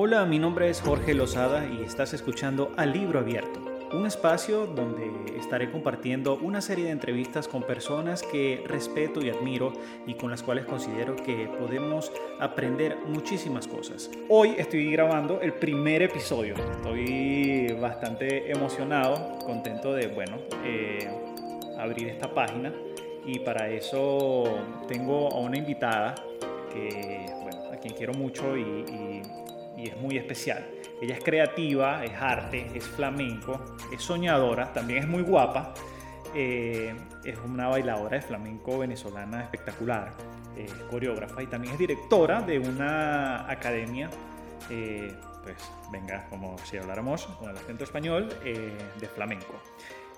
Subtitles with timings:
[0.00, 3.60] Hola, mi nombre es Jorge Lozada y estás escuchando A Libro Abierto,
[3.92, 9.72] un espacio donde estaré compartiendo una serie de entrevistas con personas que respeto y admiro
[10.06, 14.08] y con las cuales considero que podemos aprender muchísimas cosas.
[14.28, 21.10] Hoy estoy grabando el primer episodio, estoy bastante emocionado, contento de, bueno, eh,
[21.76, 22.72] abrir esta página
[23.26, 26.14] y para eso tengo a una invitada
[26.72, 29.22] que, bueno, a quien quiero mucho y
[29.86, 30.66] es muy especial.
[31.00, 35.74] Ella es creativa, es arte, es flamenco, es soñadora, también es muy guapa.
[36.34, 40.12] Eh, es una bailadora de flamenco venezolana espectacular,
[40.56, 44.10] es coreógrafa y también es directora de una academia,
[44.68, 45.56] eh, pues
[45.90, 49.54] venga, como si habláramos con el acento español, eh, de flamenco.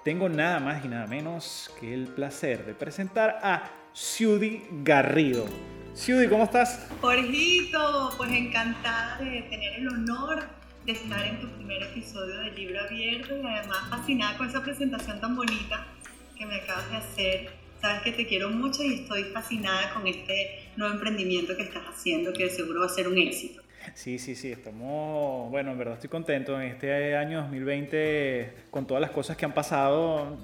[0.03, 5.45] Tengo nada más y nada menos que el placer de presentar a Ciudi Garrido.
[5.95, 6.87] Ciudi, ¿cómo estás?
[7.01, 10.45] Jorgito, pues encantada de tener el honor
[10.87, 15.21] de estar en tu primer episodio del libro abierto y además fascinada con esa presentación
[15.21, 15.87] tan bonita
[16.39, 17.51] que me acabas de hacer.
[17.83, 22.33] Sabes que te quiero mucho y estoy fascinada con este nuevo emprendimiento que estás haciendo
[22.33, 23.63] que seguro va a ser un éxito.
[23.95, 29.01] Sí, sí, sí, estamos, bueno, en verdad estoy contento en este año 2020 con todas
[29.01, 30.39] las cosas que han pasado.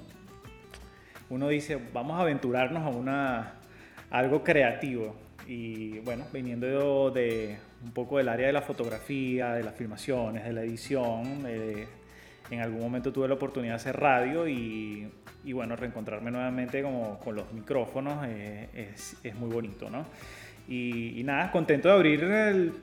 [1.29, 3.53] Uno dice, vamos a aventurarnos a una
[4.09, 9.75] algo creativo y bueno, viniendo de, un poco del área de la fotografía, de las
[9.75, 11.87] filmaciones, de la edición, eh,
[12.51, 15.09] en algún momento tuve la oportunidad de hacer radio y,
[15.45, 20.05] y bueno, reencontrarme nuevamente como con los micrófonos eh, es, es, muy bonito, ¿no?
[20.69, 22.23] Y, nada, contento de abrir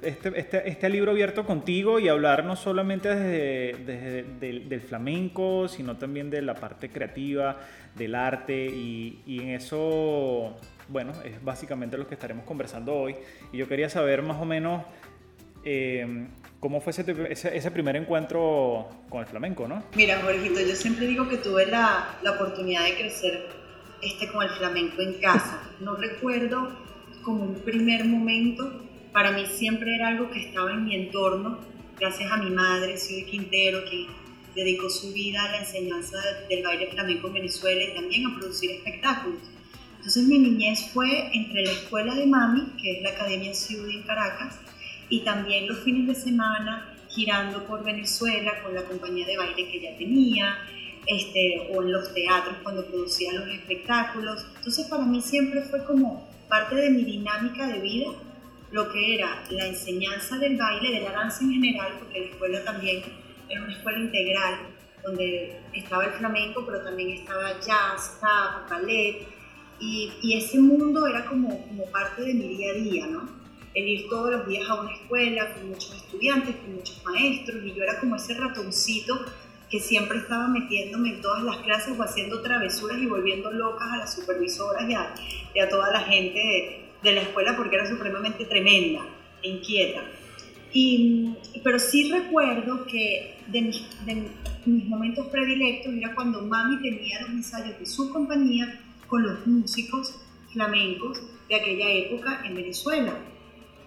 [0.00, 5.98] este, este, este, libro abierto contigo y hablar no solamente desde, del, del, flamenco, sino
[5.98, 7.58] también de la parte creativa,
[7.94, 10.56] del arte y, y en eso
[10.88, 13.16] bueno, es básicamente lo que estaremos conversando hoy.
[13.52, 14.84] Y yo quería saber más o menos
[15.64, 16.26] eh,
[16.60, 19.84] cómo fue ese, primer encuentro con el flamenco, ¿no?
[19.94, 23.48] Mira, Jorgito, yo siempre digo que tuve la, oportunidad de crecer
[24.02, 25.62] este, con el flamenco en casa.
[25.80, 26.70] No recuerdo
[27.22, 28.82] como un primer momento,
[29.12, 31.58] para mí siempre era algo que estaba en mi entorno,
[31.98, 34.06] gracias a mi madre, Ciudad Quintero, que
[34.54, 38.70] dedicó su vida a la enseñanza del baile flamenco en Venezuela y también a producir
[38.70, 39.53] espectáculos.
[40.04, 44.02] Entonces mi niñez fue entre la escuela de mami, que es la Academia Ciudad en
[44.02, 44.60] Caracas,
[45.08, 49.80] y también los fines de semana girando por Venezuela con la compañía de baile que
[49.80, 50.58] ya tenía,
[51.06, 54.44] este, o en los teatros cuando producía los espectáculos.
[54.58, 58.10] Entonces para mí siempre fue como parte de mi dinámica de vida
[58.72, 62.62] lo que era la enseñanza del baile, de la danza en general, porque la escuela
[62.62, 63.04] también
[63.48, 64.54] era una escuela integral,
[65.02, 69.33] donde estaba el flamenco, pero también estaba jazz, tap, ballet,
[69.84, 73.28] y, ese mundo era como, como parte de mi día a día, ¿no?
[73.74, 77.74] El ir todos los días a una escuela con muchos estudiantes, con muchos maestros, y
[77.74, 79.20] yo era como ese ratoncito
[79.70, 83.96] que siempre estaba metiéndome en todas las clases o haciendo travesuras y volviendo locas a
[83.98, 89.04] las supervisoras y a, toda la gente de, la escuela porque era supremamente tremenda
[89.42, 90.02] e inquieta.
[90.72, 94.28] Y, pero sí recuerdo que de mis, de
[94.66, 98.80] mis momentos predilectos era cuando mami tenía los ensayos de su compañía
[99.14, 100.12] con los músicos
[100.52, 103.16] flamencos de aquella época en Venezuela.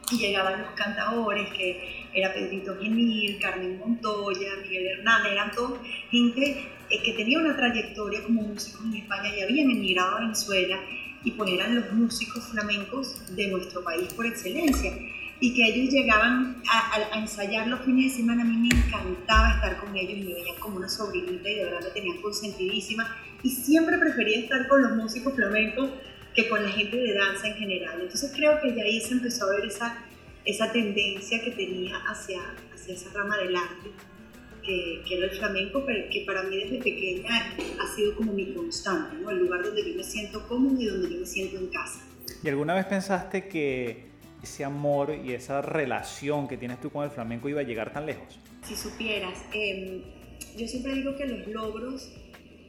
[0.09, 5.79] Y llegaban los cantadores, que era Pedrito Genil, Carmen Montoya, Miguel Hernández, eran todos
[6.09, 10.79] gente eh, que tenía una trayectoria como músicos en España y habían emigrado a Venezuela
[11.25, 14.93] y pues eran los músicos flamencos de nuestro país por excelencia
[15.39, 19.77] y que ellos llegaban a, ensayar los fines de semana, a mí me encantaba estar
[19.79, 23.97] con ellos, me veían como una sobrinita y de verdad me tenían consentidísima y siempre
[23.97, 25.91] prefería estar con los músicos flamencos
[26.33, 28.01] que con la gente de danza en general.
[28.01, 30.05] Entonces creo que ya ahí se empezó a ver esa,
[30.45, 32.41] esa tendencia que tenía hacia,
[32.73, 33.91] hacia esa rama del arte,
[34.63, 38.53] que, que, era el flamenco, pero que para mí desde pequeña ha sido como mi
[38.53, 39.29] constante, ¿no?
[39.29, 42.01] el lugar donde yo me siento cómodo y donde yo me siento en casa.
[42.43, 44.07] ¿Y alguna vez pensaste que
[44.41, 48.05] ese amor y esa relación que tienes tú con el flamenco iba a llegar tan
[48.05, 48.39] lejos?
[48.63, 50.03] Si supieras, eh,
[50.57, 52.11] yo siempre digo que los logros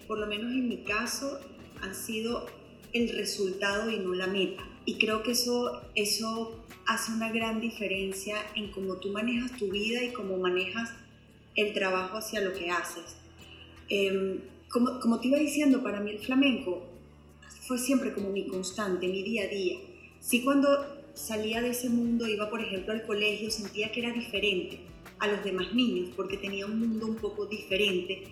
[0.09, 1.39] por lo menos en mi caso,
[1.83, 2.47] han sido
[2.93, 4.67] el resultado y no la meta.
[4.87, 10.03] Y creo que eso, eso hace una gran diferencia en cómo tú manejas tu vida
[10.03, 10.91] y cómo manejas
[11.55, 13.17] el trabajo hacia lo que haces.
[13.91, 14.41] Em,
[14.71, 16.89] como, como te iba diciendo, para mí el flamenco
[17.67, 19.79] fue siempre como mi constante, mi día a día.
[20.21, 24.81] Sí cuando salía de ese mundo, iba por ejemplo al colegio, sentía que era diferente
[25.19, 28.25] a los demás niños, porque tenía un mundo un poco diferente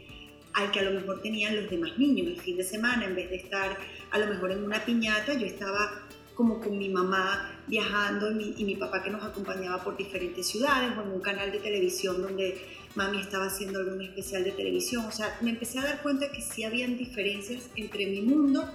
[0.55, 2.29] al que a lo mejor tenían los demás niños.
[2.29, 3.77] El fin de semana, en vez de estar
[4.11, 8.55] a lo mejor en una piñata, yo estaba como con mi mamá viajando y mi,
[8.56, 12.61] y papá que nos acompañaba por diferentes ciudades o en un canal de televisión donde
[12.94, 15.06] mami estaba haciendo algún especial de televisión.
[15.06, 18.71] O sea, me empecé a dar cuenta que sí habían diferencias entre mi mundo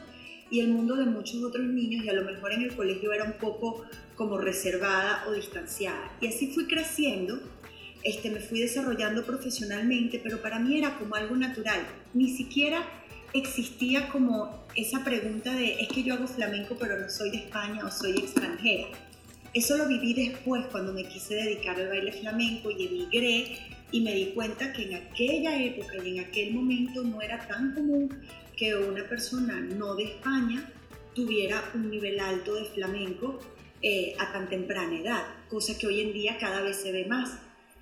[0.51, 3.23] y el mundo de muchos otros niños y a lo mejor en el colegio era
[3.23, 6.11] un poco como reservada o distanciada.
[6.19, 7.39] Y así fui creciendo,
[8.03, 11.79] este, me fui desarrollando profesionalmente, pero para mí era como algo natural.
[12.13, 12.85] Ni siquiera
[13.33, 17.85] existía como esa pregunta de es que yo hago flamenco pero no soy de España
[17.85, 18.87] o soy extranjera.
[19.53, 23.57] Eso lo viví después cuando me quise dedicar al baile flamenco y emigré
[23.91, 27.73] y me di cuenta que en aquella época y en aquel momento no era tan
[27.73, 28.09] común
[28.61, 30.71] que una persona no de España
[31.15, 33.39] tuviera un nivel alto de flamenco
[33.81, 37.39] eh, a tan temprana edad, cosa que hoy en día cada vez se ve más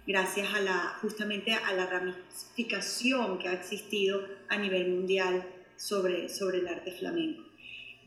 [0.07, 5.45] gracias a la, justamente a la ramificación que ha existido a nivel mundial
[5.75, 7.43] sobre, sobre el arte flamenco.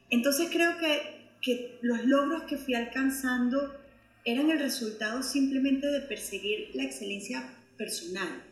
[0.09, 3.77] Entonces creo que, que los logros que fui alcanzando
[4.25, 8.45] eran el resultado simplemente de perseguir la excelencia personal.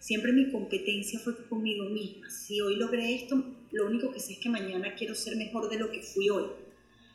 [0.00, 2.28] Siempre mi competencia fue conmigo misma.
[2.28, 5.78] Si hoy logré esto, lo único que sé es que mañana quiero ser mejor de
[5.78, 6.46] lo que fui hoy.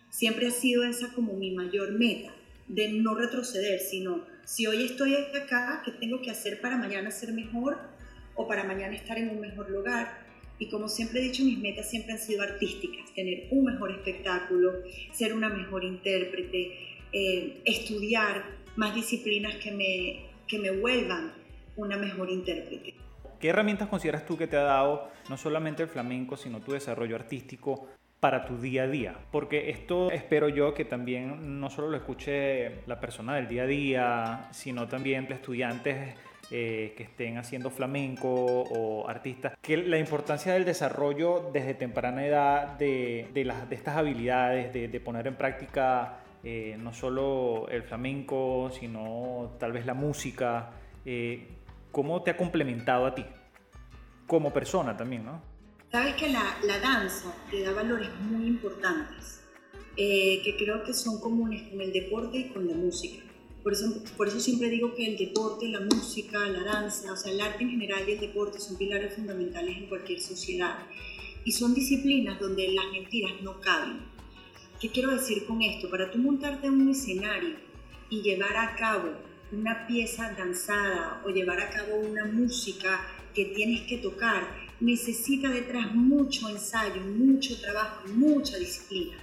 [0.10, 2.34] Siempre ha sido esa como mi mayor meta,
[2.68, 7.34] de no retroceder, sino si hoy estoy acá, ¿qué tengo que hacer para mañana ser
[7.34, 7.78] mejor
[8.36, 10.24] o para mañana estar en un mejor lugar?
[10.60, 14.72] Y como siempre he dicho, mis metas siempre han sido artísticas, tener un mejor espectáculo,
[15.12, 16.72] ser una mejor intérprete,
[17.12, 18.44] eh, estudiar
[18.76, 21.34] más disciplinas que me, que me vuelvan
[21.76, 22.94] una mejor intérprete.
[23.44, 27.18] ¿Qué herramientas consideras tú que te ha dado no solamente el flamenco, sino tu desarrollo
[27.18, 27.90] artístico
[28.22, 29.16] para tu día a día.
[29.34, 33.66] Porque esto espero yo que también no solo lo escuche la persona del día a
[33.66, 36.16] día, sino también estudiantes
[36.52, 42.78] eh, que estén haciendo flamenco o artistas, que la importancia del desarrollo desde temprana edad
[42.78, 47.84] de, de, las, de estas habilidades, de, de poner en práctica eh, no solo el
[47.84, 50.70] flamenco, sino tal vez la música,
[51.06, 51.46] eh,
[51.94, 53.24] ¿cómo te ha complementado a ti?
[54.28, 55.42] Como persona también, ¿no?
[55.92, 59.44] Sabes que la, la danza te da valores muy importantes,
[59.96, 63.24] eh, que creo que son comunes con el deporte y con la música.
[63.62, 67.32] Por eso, por eso siempre digo que el deporte, la música, la danza, o sea,
[67.32, 70.80] el arte en general y el deporte son pilares fundamentales en cualquier sociedad.
[71.46, 74.00] Y son disciplinas donde las mentiras no caben.
[74.82, 75.90] ¿Qué quiero decir con esto?
[75.92, 77.56] Para tú montarte en un escenario
[78.10, 79.12] y llevar a cabo
[79.54, 83.00] una pieza danzada o llevar a cabo una música
[83.34, 84.48] que tienes que tocar,
[84.80, 89.18] necesita detrás mucho ensayo, mucho trabajo, mucha disciplina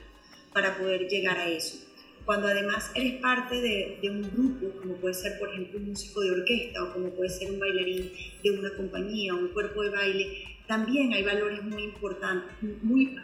[0.52, 1.78] para poder llegar a eso.
[2.24, 6.30] Cuando además eres parte de, un grupo, como puede ser por ejemplo un músico de
[6.30, 8.12] orquesta o como puede ser un bailarín
[8.42, 12.54] de una compañía un cuerpo de baile, también hay valores muy importantes,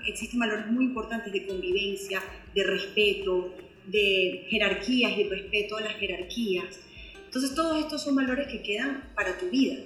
[0.07, 2.21] existen valores muy importantes de convivencia,
[2.53, 3.55] de respeto,
[3.87, 6.81] de jerarquías y respeto a las jerarquías.
[7.27, 9.77] Entonces todos estos son valores que quedan para tu vida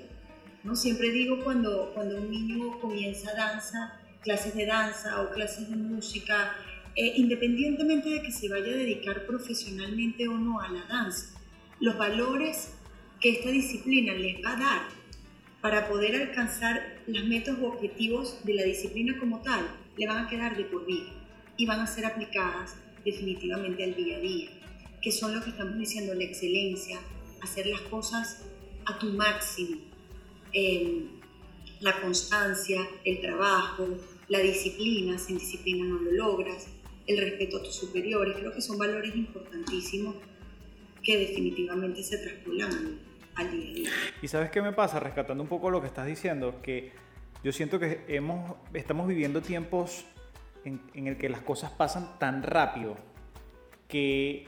[0.63, 0.77] ¿no?
[0.77, 6.55] Siempre digo cuando, cuando un niño comienza danza, clases de danza o clases de música,
[6.97, 11.39] eh, independientemente de que se vaya a dedicar profesionalmente o no a la danza,
[11.81, 12.75] los valores
[13.21, 14.83] que esta disciplina les va a dar
[15.61, 19.67] para poder alcanzar las metas u objetivos de la disciplina como tal,
[19.97, 21.11] le van a quedar de por vida
[21.57, 24.51] y van a ser aplicadas definitivamente al día a día,
[25.03, 26.99] que son lo que estamos diciendo, la excelencia,
[27.43, 28.43] hacer las cosas
[28.87, 29.81] a tu máximo,
[31.81, 33.89] la constancia, el trabajo,
[34.29, 36.69] la disciplina, sin disciplina no lo logras,
[37.07, 40.17] el respeto a tus superiores, creo que son valores importantísimos
[41.03, 43.01] que definitivamente se traspolan
[43.35, 43.91] al día a día.
[44.23, 45.01] ¿Y sabes qué me pasa?
[45.01, 46.93] Rescatando un poco lo que estás diciendo, que
[47.43, 50.05] yo siento que hemos, estamos viviendo tiempos
[50.65, 52.97] en, en el que las cosas pasan tan rápido
[53.89, 54.47] que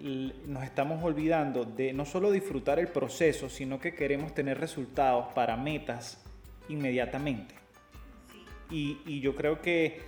[0.00, 5.56] nos estamos olvidando de no solo disfrutar el proceso, sino que queremos tener resultados para
[5.56, 6.22] metas
[6.68, 7.54] inmediatamente.
[8.70, 10.00] Y, yo creo que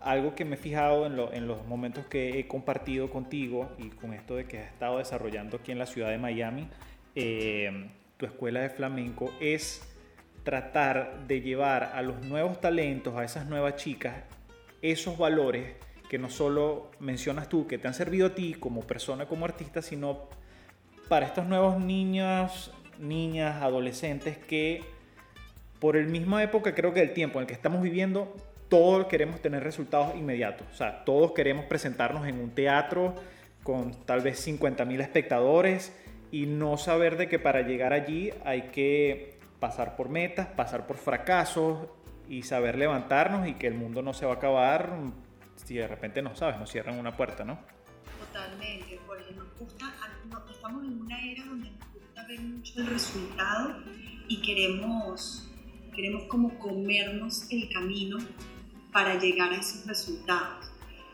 [0.00, 4.36] algo que me he fijado en, los momentos que he compartido contigo y con esto
[4.36, 6.68] de que has estado desarrollando aquí en la ciudad de Miami,
[7.14, 9.82] eh, tu escuela de flamenco, es
[10.42, 14.14] tratar de llevar a los nuevos talentos, a esas nuevas chicas,
[14.82, 15.74] esos valores
[16.08, 19.82] que no solo mencionas tú, que te han servido a ti como persona, como artista,
[19.82, 20.28] sino
[21.08, 24.82] para estos nuevos niños, niñas, adolescentes que
[25.78, 28.34] por el misma época creo que el tiempo en el que estamos viviendo,
[28.68, 30.66] todos queremos tener resultados inmediatos.
[30.72, 33.14] O sea, todos queremos presentarnos en un teatro
[33.62, 35.92] con tal vez 50 mil espectadores
[36.30, 40.96] y no saber de que para llegar allí hay que pasar por metas, pasar por
[40.96, 41.88] fracasos
[42.28, 44.90] y saber levantarnos y que el mundo no se va a acabar
[45.64, 47.58] si de repente no sabes, nos cierran una puerta, ¿no?
[48.18, 49.92] Totalmente, porque nos gusta,
[50.50, 53.76] estamos en una era donde nos gusta ver mucho el resultado
[54.28, 55.48] y queremos,
[55.94, 58.18] queremos como comernos el camino
[58.92, 60.66] para llegar a esos resultados.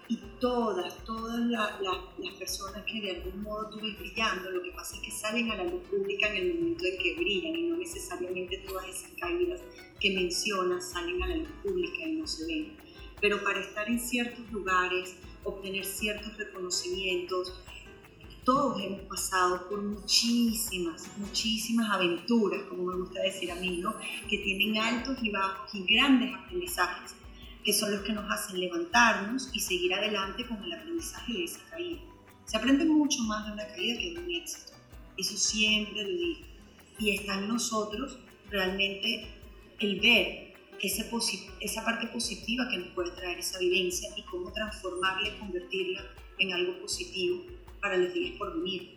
[0.09, 5.03] Y todas, todas las personas que de algún modo tú brillando, lo que pasa es
[5.03, 8.59] que salen a la luz pública en el momento en que brillan y no necesariamente
[8.59, 9.61] todas esas caídas
[9.99, 12.82] que mencionas salen a la luz pública y no se ven.
[13.23, 17.55] Pero para estar en ciertos lugares, obtener ciertos reconocimientos,
[18.45, 23.95] todos hemos pasado por muchísimas, muchísimas aventuras, como me gusta decir a mí, ¿no?
[24.29, 27.15] que tienen altos y bajos y grandes aprendizajes,
[27.63, 31.61] que son los que nos hacen levantarnos y seguir adelante con el aprendizaje de esa
[31.71, 32.01] caída.
[32.45, 34.73] Se aprende mucho más de una caída que de un éxito,
[35.17, 36.41] eso siempre lo digo.
[36.99, 38.19] Y está en nosotros
[38.51, 39.29] realmente
[39.79, 40.52] el ver
[40.83, 41.09] ese
[41.61, 46.03] esa parte positiva que nos puede traer esa vivencia y cómo transformarla y convertirla
[46.39, 47.45] en algo positivo
[47.81, 48.97] para los días por venir.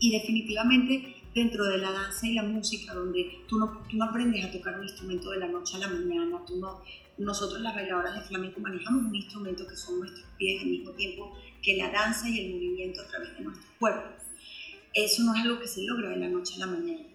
[0.00, 4.44] Y definitivamente dentro de la danza y la música, donde tú no, tú no aprendes
[4.44, 6.82] a tocar un instrumento de la noche a la mañana, tú no,
[7.16, 11.32] nosotros las bailadoras de flamenco manejamos un instrumento que son nuestros pies al mismo tiempo
[11.62, 14.08] que la danza y el movimiento a través de nuestro cuerpo.
[14.92, 17.11] Eso no es algo que se logra de la noche a la mañana.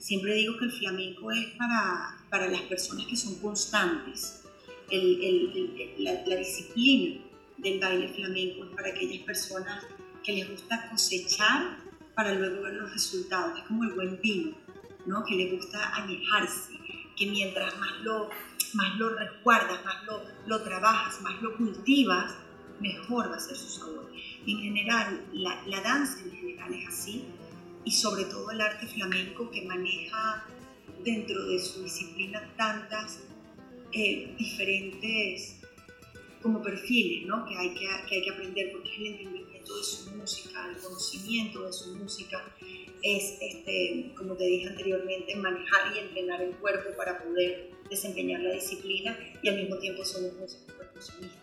[0.00, 4.42] Siempre digo que el flamenco es para, para las personas que son constantes.
[5.98, 7.20] La, disciplina
[7.58, 9.84] del baile flamenco es para aquellas personas
[10.24, 11.76] que les gusta cosechar
[12.14, 13.58] para luego ver los resultados.
[13.58, 14.56] Es como el buen vino,
[15.04, 15.22] ¿no?
[15.26, 16.72] que le gusta añejarse,
[17.14, 18.30] que mientras más lo,
[18.72, 22.34] más lo resguardas, más lo, lo trabajas, más lo cultivas,
[22.80, 24.10] mejor va a ser su sabor.
[24.46, 27.26] En general, la danza en general es así
[27.84, 30.46] y sobre todo el arte flamenco que maneja
[31.02, 33.20] dentro de su disciplina tantas
[33.92, 35.56] eh, diferentes
[36.42, 37.44] como perfiles ¿no?
[37.46, 40.82] que, hay que, que, hay que aprender porque es el entendimiento de su música, el
[40.82, 42.42] conocimiento de su música,
[43.02, 48.52] es, este, como te dije anteriormente, manejar y entrenar el cuerpo para poder desempeñar la
[48.52, 51.40] disciplina y al mismo tiempo somos músicos percusionistas.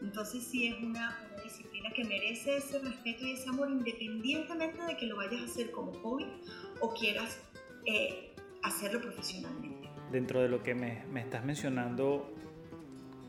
[0.00, 4.96] Entonces sí es una, una disciplina que merece ese respeto y ese amor independientemente de
[4.96, 6.26] que lo vayas a hacer como hobby
[6.80, 7.40] o quieras
[7.86, 9.88] eh, hacerlo profesionalmente.
[10.10, 12.32] Dentro de lo que me, me estás mencionando,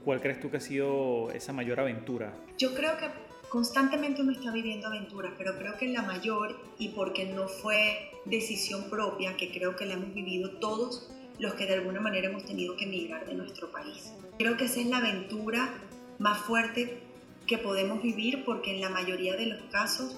[0.03, 2.37] ¿cuál crees tú que ha sido esa mayor aventura?
[2.57, 3.07] Yo creo que
[3.49, 8.89] constantemente uno está viviendo aventuras, pero creo que la mayor, y porque no fue decisión
[8.89, 12.75] propia, que creo que la hemos vivido todos los que de alguna manera hemos tenido
[12.75, 14.13] que emigrar de nuestro país.
[14.37, 15.73] Creo que esa es la aventura
[16.19, 17.02] más fuerte
[17.47, 20.15] que podemos vivir porque en la mayoría de los casos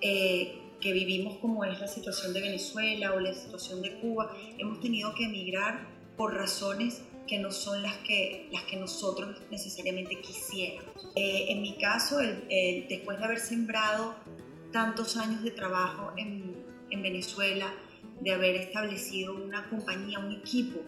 [0.00, 4.80] eh, que vivimos como es la situación de Venezuela o la situación de Cuba, hemos
[4.80, 11.12] tenido que emigrar por razones que no son las que, las que nosotros necesariamente quisiéramos.
[11.14, 14.16] Eh, en mi caso, después de haber sembrado
[14.72, 16.56] tantos años de trabajo en,
[16.90, 17.72] en Venezuela,
[18.20, 20.80] de haber establecido una compañía, un equipo,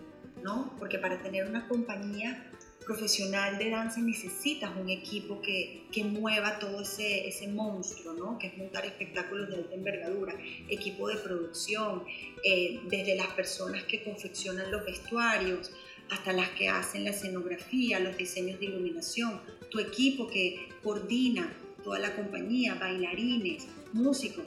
[0.43, 0.75] ¿no?
[0.79, 2.52] Porque para tener una compañía
[2.83, 8.39] profesional de danza necesitas un equipo que, que mueva todo ese, ese monstruo, ¿no?
[8.39, 10.35] que es montar espectáculos de alta envergadura,
[10.69, 12.05] equipo de producción,
[12.45, 15.73] eh, desde las personas que confeccionan los vestuarios
[16.11, 21.99] hasta las que hacen la escenografía, los diseños de iluminación, tu equipo que coordina toda
[21.99, 24.45] la compañía, bailarines, músicos,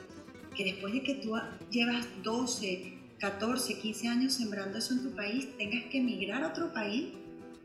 [0.55, 1.33] que después de que tú
[1.69, 6.71] llevas 12, 14, 15 años sembrando eso en tu país, tengas que emigrar a otro
[6.73, 7.07] país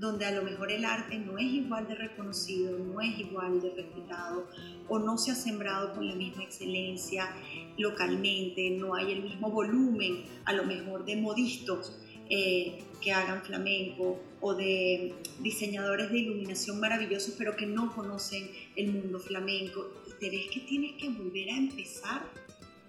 [0.01, 3.71] donde a lo mejor el arte no es igual de reconocido, no es igual de
[3.71, 4.49] respetado
[4.89, 7.29] o no se ha sembrado con la misma excelencia
[7.77, 11.99] localmente, no hay el mismo volumen a lo mejor de modistos
[12.31, 18.93] eh, que hagan flamenco o de diseñadores de iluminación maravillosos pero que no conocen el
[18.93, 19.87] mundo flamenco.
[20.09, 22.23] Y te ves que tienes que volver a empezar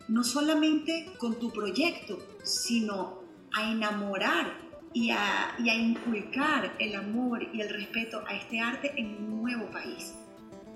[0.08, 7.44] no solamente con tu proyecto, sino a enamorar y a, y a inculcar el amor
[7.54, 10.16] y el respeto a este arte en un nuevo país.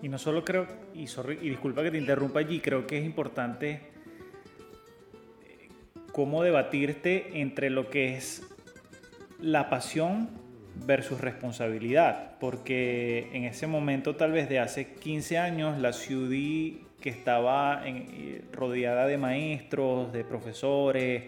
[0.01, 3.81] Y no solo creo, y, y disculpa que te interrumpa allí, creo que es importante
[5.43, 5.69] eh,
[6.11, 8.43] cómo debatirte entre lo que es
[9.39, 10.29] la pasión
[10.85, 16.29] versus responsabilidad, porque en ese momento tal vez de hace 15 años la ciudad
[17.01, 21.23] que estaba eh, rodeada de maestros, de profesores,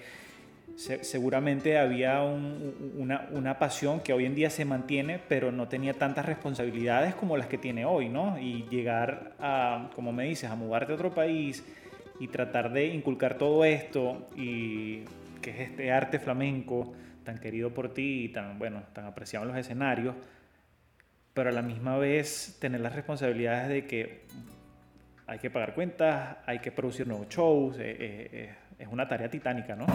[0.78, 7.16] seguramente había una, pasión que hoy en día se mantiene, pero no tenía tantas responsabilidades
[7.16, 8.38] como las que tiene hoy, ¿no?
[8.40, 11.66] Y llegar a, como me dices, a mudarte a otro país
[12.20, 15.04] y tratar de inculcar todo esto y
[15.42, 16.94] que es este arte flamenco
[17.24, 20.16] tan querido por ti y tan, bueno, tan apreciado en los escenarios,
[21.34, 24.26] pero a la misma vez tener las responsabilidades de que
[25.26, 29.76] hay que pagar cuentas, hay que producir nuevos shows, eh, eh, es una tarea titánica,
[29.76, 29.88] ¿no?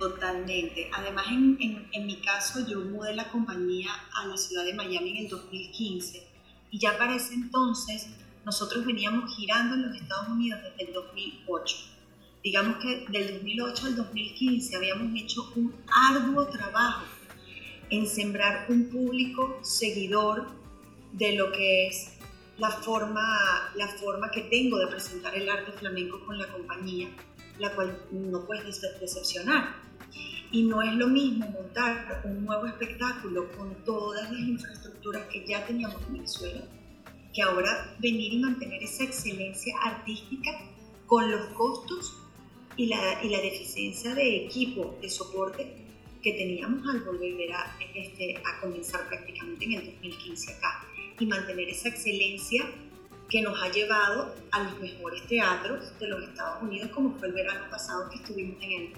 [0.00, 0.90] Totalmente.
[0.94, 5.10] Además, en, en, en, mi caso, yo mudé la compañía a la ciudad de Miami
[5.10, 6.26] en el 2015
[6.70, 8.08] y ya para ese entonces
[8.46, 11.76] nosotros veníamos girando en los Estados Unidos desde el 2008.
[12.42, 15.74] Digamos que del 2008 al 2015 habíamos hecho un
[16.08, 17.04] arduo trabajo
[17.90, 20.48] en sembrar un público seguidor
[21.12, 22.12] de lo que es
[22.56, 27.10] la forma, la forma que tengo de presentar el arte flamenco con la compañía,
[27.58, 29.89] la cual no puedes decepcionar.
[30.52, 35.64] Y no es lo mismo montar un nuevo espectáculo con todas las infraestructuras que ya
[35.64, 36.62] teníamos en Venezuela,
[37.32, 40.50] que ahora venir y mantener esa excelencia artística
[41.06, 42.16] con los costos
[42.76, 45.76] y la, y la deficiencia de equipo, de soporte
[46.22, 50.86] que teníamos al volver a, este, a comenzar prácticamente en el 2015 acá.
[51.18, 52.64] Y mantener esa excelencia
[53.28, 57.34] que nos ha llevado a los mejores teatros de los Estados Unidos, como fue el
[57.34, 58.92] verano pasado que estuvimos en el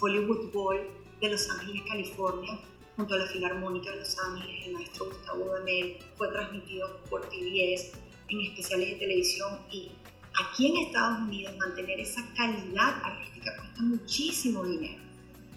[0.00, 0.76] Hollywood Bowl
[1.20, 2.58] de Los Ángeles, California,
[2.96, 7.92] junto a la Filarmónica de Los Ángeles, el maestro Gustavo Damel, fue transmitido por TBS
[8.28, 9.90] en especiales de televisión y
[10.40, 15.02] aquí en Estados Unidos mantener esa calidad artística cuesta muchísimo dinero,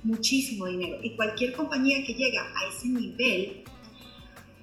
[0.04, 0.98] muchísimo dinero.
[1.01, 3.63] Y cualquier compañía que llega a ese nivel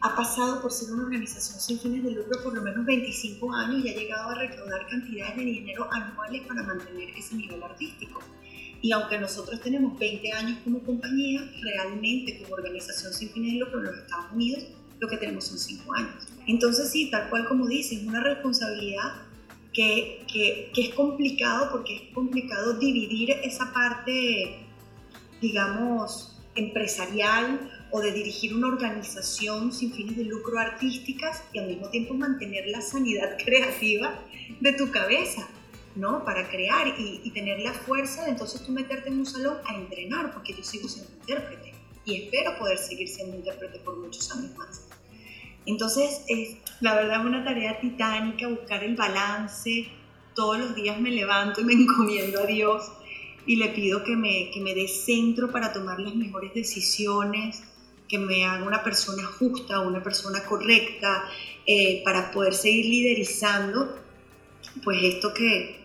[0.00, 3.84] ha pasado por ser una organización sin fines de lucro por lo menos 25 años
[3.84, 8.20] y ha llegado a recaudar cantidades de dinero anuales para mantener ese nivel artístico.
[8.82, 13.78] Y aunque nosotros tenemos 20 años como compañía, realmente como organización sin fines de lucro
[13.78, 14.64] en los Estados Unidos,
[14.98, 16.28] lo que tenemos son 5 años.
[16.46, 19.22] Entonces sí, tal cual como dices, es una responsabilidad
[19.72, 24.66] que, que, que es complicado porque es complicado dividir esa parte,
[25.40, 31.88] digamos, empresarial o de dirigir una organización sin fines de lucro artísticas y al mismo
[31.88, 34.18] tiempo mantener la sanidad creativa
[34.60, 35.48] de tu cabeza,
[35.94, 36.24] ¿no?
[36.24, 40.32] Para crear y, tener la fuerza de entonces tú meterte en un salón a entrenar,
[40.32, 44.86] porque yo sigo siendo intérprete y espero poder seguir siendo intérprete por muchos años más.
[45.66, 49.88] Entonces, es, la verdad es una tarea titánica buscar el balance.
[50.34, 52.90] Todos los días me levanto y me encomiendo a Dios
[53.46, 57.62] y le pido que me, que me dé centro para tomar las mejores decisiones,
[58.08, 61.24] que me haga una persona justa, una persona correcta,
[61.66, 63.98] eh, para poder seguir liderizando,
[64.84, 65.81] pues esto que,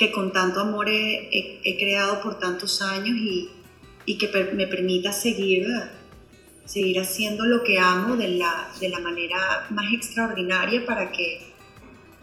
[0.00, 3.50] que con tanto amor he, he, creado por tantos años y,
[4.06, 5.68] y que me permita seguir,
[6.64, 11.42] seguir haciendo lo que amo de la, de la manera más extraordinaria para que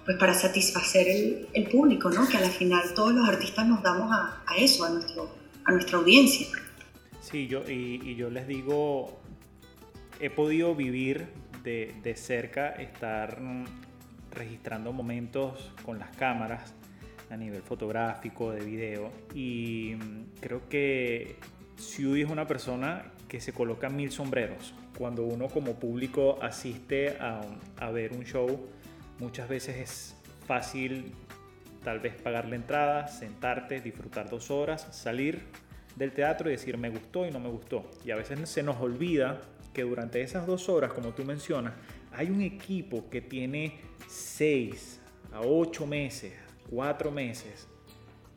[0.06, 1.08] pues para satisfacer
[1.54, 2.28] el, público, ¿no?
[2.28, 5.30] Que al final todos los artistas nos damos a, a eso, a, nuestro,
[5.64, 6.48] a nuestra audiencia.
[7.22, 9.20] Sí, yo, y, y yo les digo,
[10.20, 11.28] he podido vivir
[11.64, 13.40] de, de, cerca, estar
[14.32, 16.74] registrando momentos con las cámaras
[17.30, 19.12] a nivel fotográfico, de video.
[19.34, 19.96] Y
[20.40, 21.36] creo que
[21.78, 24.74] Siudi es una persona que se coloca mil sombreros.
[24.98, 27.42] Cuando uno como público asiste a,
[27.78, 28.68] a ver un show,
[29.20, 31.14] muchas veces es fácil
[31.84, 35.44] tal vez pagar la entrada, sentarte, disfrutar dos horas, salir
[35.96, 37.90] del teatro y decir me gustó y no me gustó.
[38.04, 39.42] Y a veces se nos olvida
[39.74, 41.74] que durante esas dos horas, como tú mencionas,
[42.12, 45.00] hay un equipo que tiene seis
[45.32, 46.34] a ocho meses,
[46.70, 47.68] cuatro meses,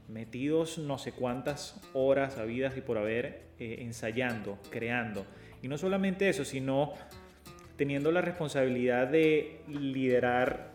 [0.09, 5.25] metidos no sé cuántas horas habidas y por haber eh, ensayando, creando.
[5.63, 6.95] Y no solamente eso, sino
[7.77, 10.73] teniendo la responsabilidad de liderar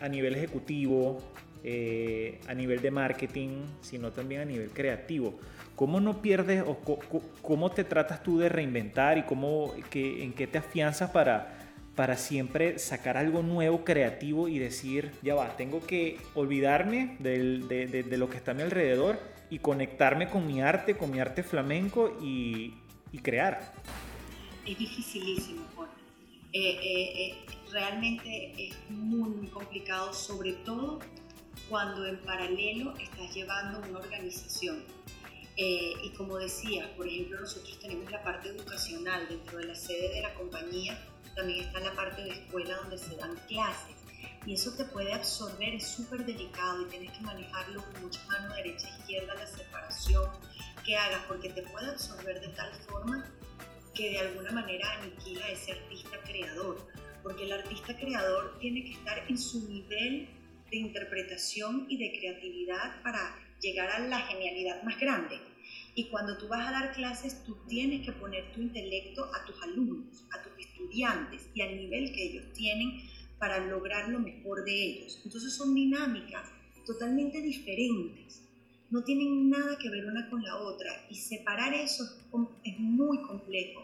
[0.00, 1.18] a nivel ejecutivo,
[1.64, 5.38] eh, a nivel de marketing, sino también a nivel creativo.
[5.74, 6.78] ¿Cómo no pierdes o
[7.42, 11.57] cómo te tratas tú de reinventar y cómo, que, en qué te afianzas para,
[11.98, 17.58] para siempre sacar algo nuevo, creativo y decir, ya va, tengo que olvidarme de,
[18.08, 19.18] de, lo que está a mi alrededor
[19.50, 22.72] y conectarme con mi arte, con mi arte flamenco y,
[23.10, 23.74] y crear?
[24.64, 25.88] Es dificilísimo, Juan.
[26.52, 27.34] Eh, eh, eh,
[27.72, 31.00] realmente es muy, muy complicado, sobre todo
[31.68, 34.84] cuando en paralelo estás llevando una organización
[35.60, 40.14] eh, y como decía, por ejemplo, nosotros tenemos la parte educacional dentro de la sede
[40.14, 40.96] de la compañía,
[41.38, 43.94] también está la parte de escuela donde se dan clases.
[44.44, 48.52] Y eso te puede absorber, es súper delicado y tienes que manejarlo con mucha mano
[48.54, 50.28] derecha, izquierda, la separación
[50.84, 53.24] que hagas, porque te puede absorber de tal forma
[53.94, 56.84] que de alguna manera aniquila a ese artista creador.
[57.22, 60.28] Porque el artista creador tiene que estar en su nivel
[60.70, 65.38] de interpretación y de creatividad para llegar a la genialidad más grande.
[65.98, 69.60] Y cuando tú vas a dar clases, tú tienes que poner tu intelecto a tus
[69.64, 73.00] alumnos, a tus estudiantes y al nivel que ellos tienen
[73.40, 75.20] para lograr lo mejor de ellos.
[75.24, 76.48] Entonces son dinámicas
[76.86, 78.44] totalmente diferentes,
[78.90, 82.04] no tienen nada que ver una con la otra y separar eso
[82.62, 83.82] es, muy complejo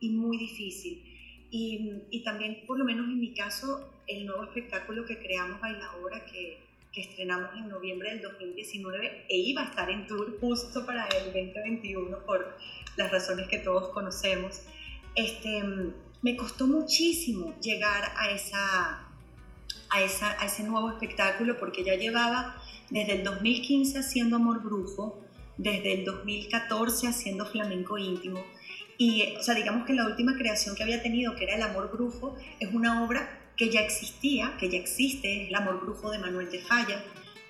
[0.00, 1.04] y muy difícil.
[1.50, 6.24] Y, y, también, por lo menos en mi caso, el nuevo espectáculo que creamos Bailadora,
[6.24, 11.06] que, que estrenamos en noviembre del 2019 e iba a estar en tour justo para
[11.06, 12.56] el 2021 por
[12.96, 14.62] las razones que todos conocemos,
[15.14, 15.62] este,
[16.22, 19.08] me costó muchísimo llegar a, esa,
[19.90, 22.56] a, esa, a ese nuevo espectáculo porque ya llevaba
[22.90, 25.20] desde el 2015 haciendo Amor Brujo,
[25.56, 28.42] desde el 2014 haciendo Flamenco Íntimo.
[28.98, 31.90] Y, o sea, digamos que la última creación que había tenido, que era El Amor
[31.90, 36.18] Brujo, es una obra que ya existía, que ya existe, es El Amor Brujo de
[36.18, 37.04] Manuel de Falla,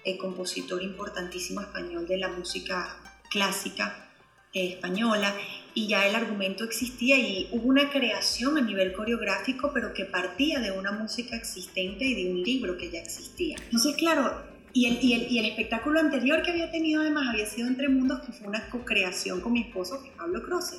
[0.04, 2.96] el compositor importantísimo español de la música
[3.30, 4.10] clásica
[4.52, 5.32] eh, española,
[5.72, 10.58] y ya el argumento existía y hubo una creación a nivel coreográfico, pero que partía
[10.58, 13.56] de una música existente y de un libro que ya existía.
[13.66, 14.42] Entonces, claro,
[14.72, 17.88] y el, y, el, y el, espectáculo anterior que había tenido además había sido Entre
[17.88, 20.74] Mundos, que fue una co-creación con mi esposo, Pablo Croce.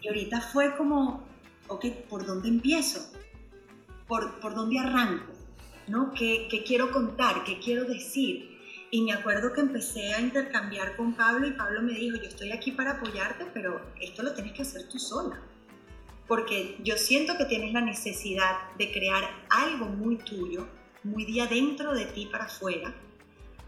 [0.00, 1.26] Y ahorita fue como,
[1.66, 3.10] ok, ¿por dónde empiezo?
[4.12, 5.32] ¿Por, dónde arranco?
[5.88, 6.12] ¿No?
[6.12, 7.44] ¿Qué, ¿Qué quiero contar?
[7.44, 8.58] ¿Qué quiero decir?
[8.90, 12.52] Y me acuerdo que empecé a intercambiar con Pablo y Pablo me dijo, yo estoy
[12.52, 15.40] aquí para apoyarte, pero esto lo tienes que hacer tú sola.
[16.28, 20.68] Porque yo siento que tienes la necesidad de crear algo muy tuyo,
[21.04, 22.94] muy de adentro de ti para afuera,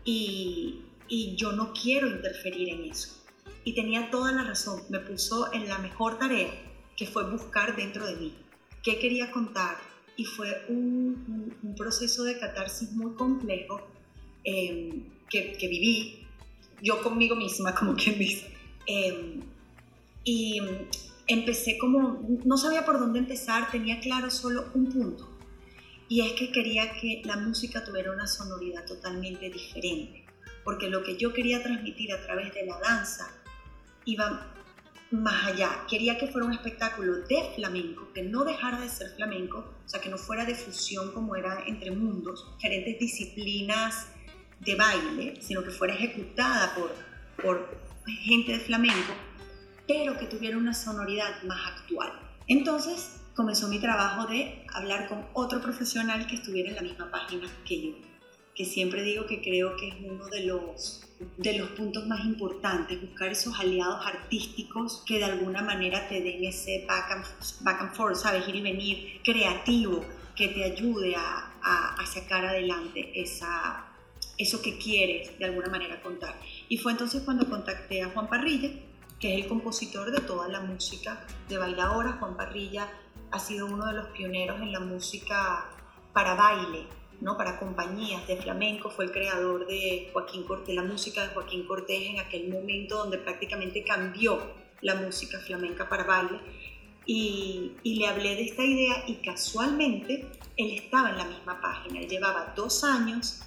[0.05, 0.83] y,
[1.39, 3.25] yo no quiero interferir en eso.
[3.65, 6.53] Y tenía toda la razón, me puso en la mejor tarea,
[6.99, 8.35] que fue buscar dentro de mí
[8.83, 9.94] qué quería contar.
[10.17, 13.89] Y fue un, proceso de catarsis muy complejo
[14.45, 16.27] em, que, viví
[16.83, 18.49] yo conmigo misma, como quien dice.
[18.87, 19.41] Em,
[20.25, 20.61] y
[21.27, 25.29] empecé como, no sabía por dónde empezar, tenía claro solo un punto,
[26.09, 30.25] y es que quería que la música tuviera una sonoridad totalmente diferente,
[30.65, 33.31] porque lo que yo quería transmitir a través de la danza
[34.05, 34.55] iba
[35.23, 35.85] más allá.
[35.89, 40.01] Quería que fuera un espectáculo de flamenco, que no dejara de ser flamenco, o sea,
[40.01, 44.09] que no fuera de fusión como era entre mundos, diferentes disciplinas
[44.61, 46.95] de baile, sino que fuera ejecutada por,
[47.43, 49.15] por gente de flamenco,
[49.87, 52.13] pero que tuviera una sonoridad más actual.
[52.47, 57.49] Entonces, comenzó mi trabajo de hablar con otro profesional que estuviera en la misma página
[57.67, 57.93] que yo,
[58.55, 61.03] que siempre digo que creo que es uno de los,
[61.39, 66.45] de los puntos más importantes, buscar esos aliados artísticos que de alguna manera te den
[66.45, 68.47] ese back and, forth, ¿sabes?
[68.49, 70.05] Ir y venir creativo,
[70.37, 73.87] que te ayude a, a, sacar adelante esa,
[74.37, 76.39] eso que quieres de alguna manera contar.
[76.69, 78.71] Y fue entonces cuando contacté a Juan Parrilla,
[79.21, 82.19] que es el compositor de toda la música de Bailadora.
[82.19, 82.89] Juan Parrilla
[83.31, 85.71] ha sido uno de los pioneros en la música
[86.13, 86.87] para baile,
[87.25, 87.39] ¿no?
[87.39, 92.03] para compañías de flamenco, fue el creador de, Joaquín Cortés, la música de Joaquín Cortés
[92.11, 94.39] en aquel momento donde prácticamente cambió
[94.83, 96.39] la música flamenca para baile.
[97.07, 102.01] Y, y, le hablé de esta idea y casualmente él estaba en la misma página,
[102.01, 103.43] él llevaba dos años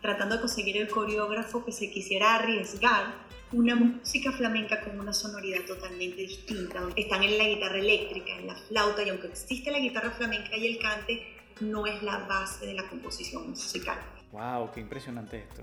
[0.00, 5.64] tratando de conseguir el coreógrafo que se quisiera arriesgar una música flamenca con una sonoridad
[5.66, 6.82] totalmente distinta.
[6.96, 10.66] Están en la guitarra eléctrica, en la flauta, y aunque existe la guitarra flamenca y
[10.66, 13.98] el cante, no es la base de la composición musical.
[14.32, 14.70] ¡Wow!
[14.72, 15.62] ¡Qué impresionante esto!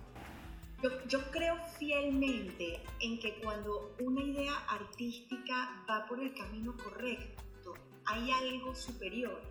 [0.81, 7.73] Yo, yo creo fielmente en que cuando una idea artística va por el camino correcto,
[8.05, 9.41] hay algo superior,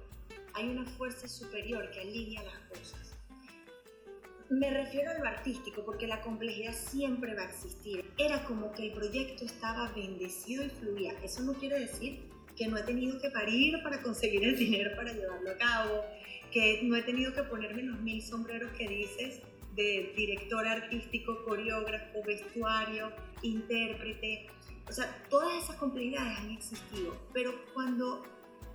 [0.54, 3.16] hay una fuerza superior que alinea las cosas.
[4.50, 8.12] Me refiero a lo artístico porque la complejidad siempre va a existir.
[8.18, 11.12] Era como que el proyecto estaba bendecido y fluía.
[11.22, 12.28] Eso no quiere decir
[12.60, 16.04] que no he tenido que parir para conseguir el dinero para llevarlo a cabo,
[16.52, 19.40] que no he tenido que ponerme los mil sombreros que dices
[19.74, 24.48] de director artístico, coreógrafo, vestuario, intérprete.
[24.86, 28.24] O sea, todas esas complejidades han existido, pero cuando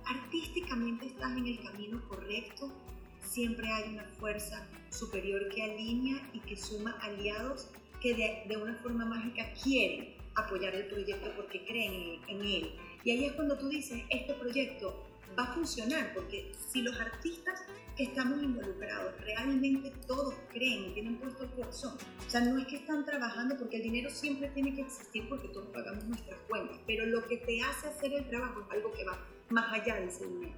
[0.04, 2.72] artísticamente estás en el camino correcto,
[3.20, 7.70] siempre hay una fuerza superior que alinea y que suma aliados
[8.00, 12.74] que de, una forma mágica quieren apoyar el proyecto porque creen en, él.
[13.06, 15.06] Y ahí es cuando tú dices, este proyecto
[15.38, 17.62] va a funcionar, porque si los artistas
[17.96, 22.78] que estamos involucrados realmente todos creen tienen puesto el corazón, o sea, no es que
[22.78, 27.06] están trabajando porque el dinero siempre tiene que existir porque todos pagamos nuestras cuentas, pero
[27.06, 30.26] lo que te hace hacer el trabajo es algo que va más allá de ese
[30.26, 30.56] dinero,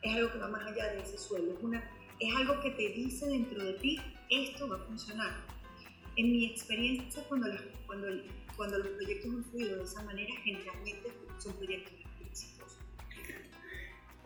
[0.00, 2.88] es algo que va más allá de ese sueldo, es una es algo que te
[2.88, 4.00] dice dentro de ti,
[4.30, 5.44] esto va a funcionar.
[6.16, 7.48] en mi experiencia, cuando,
[7.86, 8.06] cuando,
[8.56, 11.10] cuando los proyectos han fluido de esa manera, generalmente
[11.42, 11.54] son.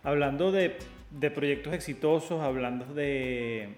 [0.03, 0.79] Hablando de,
[1.11, 3.75] de proyectos exitosos, hablando de,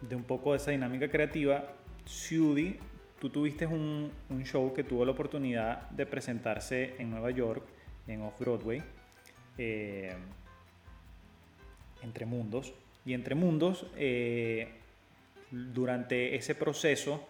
[0.00, 1.72] de un poco de esa dinámica creativa,
[2.06, 2.78] Ciudi,
[3.20, 7.64] tú tuviste un, un, show que tuvo la oportunidad de presentarse en Nueva York,
[8.08, 8.82] en Off-Broadway,
[9.58, 10.14] eh,
[12.02, 12.74] Entre Mundos.
[13.06, 14.68] Y Entre Mundos, eh,
[15.50, 17.26] durante ese proceso,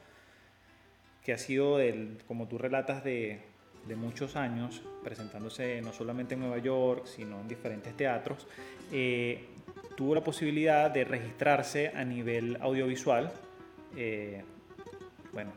[1.24, 3.53] que ha sido, del, como tú relatas, de,
[3.86, 8.46] de muchos años, presentándose no solamente en Nueva York, sino en diferentes teatros,
[8.92, 9.48] eh,
[9.96, 13.32] tuvo la posibilidad de registrarse a nivel audiovisual.
[13.96, 14.42] Eh,
[15.32, 15.52] bueno,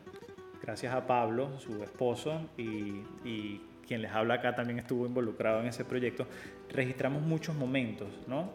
[0.62, 5.68] gracias a Pablo, su esposo, y, y, quien les habla acá también estuvo involucrado en
[5.68, 6.28] ese proyecto,
[6.70, 8.54] registramos muchos momentos, ¿no?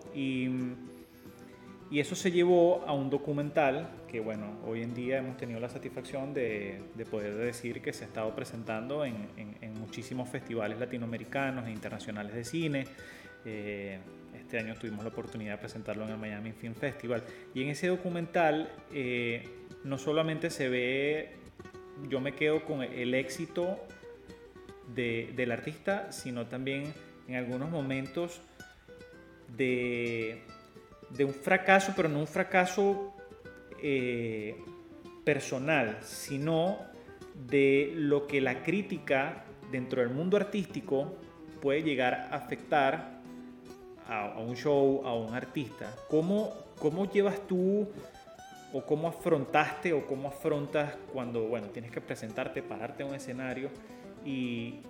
[1.93, 5.69] Y eso se llevó a un documental que, bueno, hoy en día hemos tenido la
[5.69, 11.67] satisfacción de, de poder decir que se ha estado presentando en, en, muchísimos festivales latinoamericanos
[11.67, 12.87] e internacionales de cine.
[13.45, 13.99] Eh,
[14.39, 17.25] este año tuvimos la oportunidad de presentarlo en el Miami Film Festival.
[17.53, 19.47] Y en ese documental eh,
[19.85, 21.33] no solamente se ve,
[22.09, 23.79] yo me quedo con el éxito
[24.95, 26.95] de, del artista, sino también
[27.29, 28.41] en algunos momentos
[29.59, 30.41] de
[31.17, 33.15] de un fracaso, pero no un fracaso
[33.83, 34.57] eh,
[35.25, 36.79] personal, sino
[37.49, 41.17] de lo que la crítica dentro del mundo artístico
[41.61, 43.21] puede llegar a afectar
[44.09, 45.95] a, un show, a un artista.
[46.09, 47.89] ¿Cómo, ¿Cómo llevas tú
[48.73, 53.71] o cómo afrontaste o cómo afrontas cuando, bueno, tienes que presentarte, pararte en un escenario
[54.25, 54.81] y,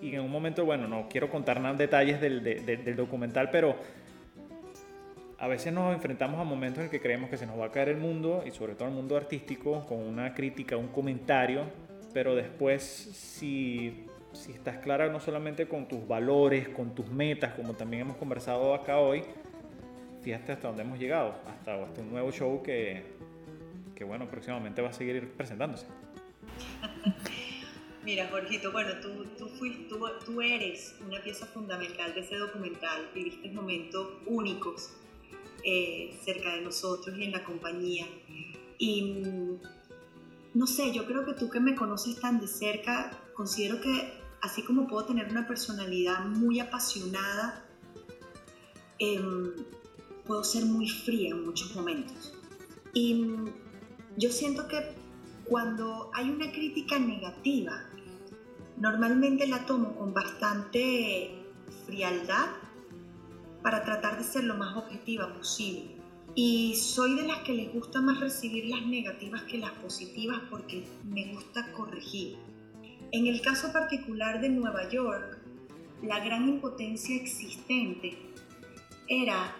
[0.00, 3.76] y en un momento, bueno, no quiero contar nada detalles del, de, del documental, pero
[5.38, 7.90] a veces nos enfrentamos a momentos en que creemos que se nos va a caer
[7.90, 11.62] el mundo y sobre todo el mundo artístico con una crítica, un comentario,
[12.12, 17.74] pero después si, si estás clara no solamente con tus valores, con tus metas, como
[17.74, 19.22] también hemos conversado acá hoy,
[20.22, 23.04] fíjate hasta dónde hemos llegado, hasta, hasta un nuevo show que,
[23.94, 25.86] que bueno, próximamente va a seguir presentándose.
[28.04, 33.10] Mira, Jorgito, bueno, tú, tú, fuiste, tú, tú, eres una pieza fundamental de ese documental,
[33.14, 34.98] viviste momentos únicos
[35.64, 38.06] eh, cerca de nosotros y en la compañía.
[38.78, 39.14] Y
[40.54, 44.62] no sé, yo creo que tú que me conoces tan de cerca, considero que así
[44.62, 47.64] como puedo tener una personalidad muy apasionada,
[48.98, 49.20] eh,
[50.26, 52.34] puedo ser muy fría en muchos momentos.
[52.94, 53.24] Y
[54.16, 54.94] yo siento que
[55.44, 57.84] cuando hay una crítica negativa,
[58.76, 61.30] normalmente la tomo con bastante
[61.86, 62.48] frialdad
[63.62, 65.96] para tratar de ser lo más objetiva posible.
[66.34, 70.84] Y soy de las que les gusta más recibir las negativas que las positivas porque
[71.04, 72.36] me gusta corregir.
[73.10, 75.38] En el caso particular de Nueva York,
[76.02, 78.16] la gran impotencia existente
[79.08, 79.56] era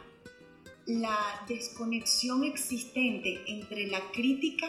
[0.87, 4.69] la desconexión existente entre la crítica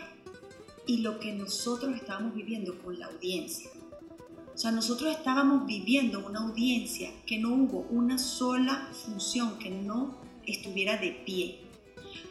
[0.87, 3.69] y lo que nosotros estábamos viviendo con la audiencia.
[4.59, 10.17] O sea, nosotros estábamos viviendo una audiencia que no hubo una sola función que no
[10.45, 11.61] estuviera de pie.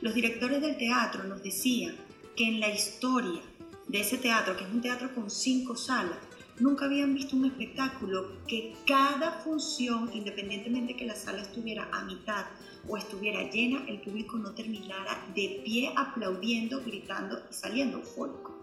[0.03, 1.97] Los directores del teatro nos decían
[2.37, 3.41] que en la historia
[3.87, 6.19] de ese teatro, que es un teatro con cinco salas,
[6.59, 12.45] nunca habían visto un espectáculo que cada función, independientemente que la sala estuviera a mitad
[12.87, 18.61] o estuviera llena, el público no terminara de pie aplaudiendo, gritando y saliendo eufórico.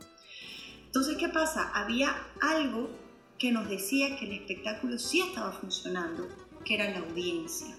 [0.86, 1.72] Entonces, ¿qué pasa?
[1.74, 3.04] Había algo
[3.38, 6.28] que nos decía que el espectáculo sí estaba funcionando,
[6.64, 7.76] que era la audiencia.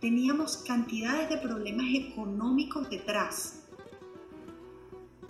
[0.00, 3.66] Teníamos cantidades de problemas económicos detrás.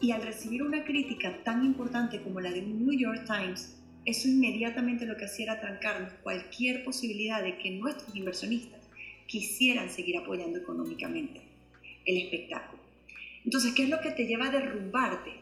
[0.00, 5.06] Y al recibir una crítica tan importante como la del New York Times, eso inmediatamente
[5.06, 8.80] lo que hacía era trancarnos cualquier posibilidad de que nuestros inversionistas
[9.26, 11.40] quisieran seguir apoyando económicamente
[12.04, 12.82] el espectáculo.
[13.44, 15.34] Entonces, ¿qué es lo que te lleva a derrumbarte?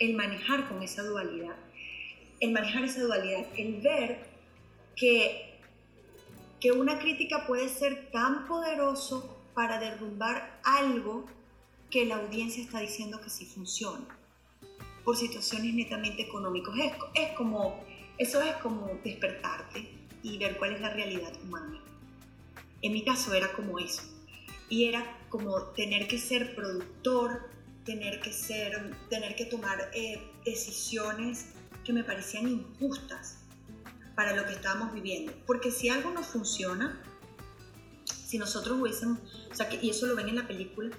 [0.00, 1.54] El manejar con esa dualidad
[2.42, 4.18] el manejar esa dualidad, el ver
[4.96, 5.60] que,
[6.60, 11.24] que una crítica puede ser tan poderoso para derrumbar algo
[11.88, 14.18] que la audiencia está diciendo que sí funciona,
[15.04, 16.74] por situaciones netamente económicas.
[16.78, 17.84] Es, es como,
[18.18, 19.88] eso es como despertarte
[20.24, 21.80] y ver cuál es la realidad humana.
[22.82, 24.02] En mi caso era como eso.
[24.68, 27.50] Y era como tener que ser productor,
[27.84, 33.38] tener que, ser, tener que tomar eh, decisiones que me parecían injustas
[34.14, 35.32] para lo que estábamos viviendo.
[35.46, 37.02] Porque si algo no funciona,
[38.04, 39.18] si nosotros hubiésemos,
[39.50, 40.90] o sea, que, y eso lo ven en la película,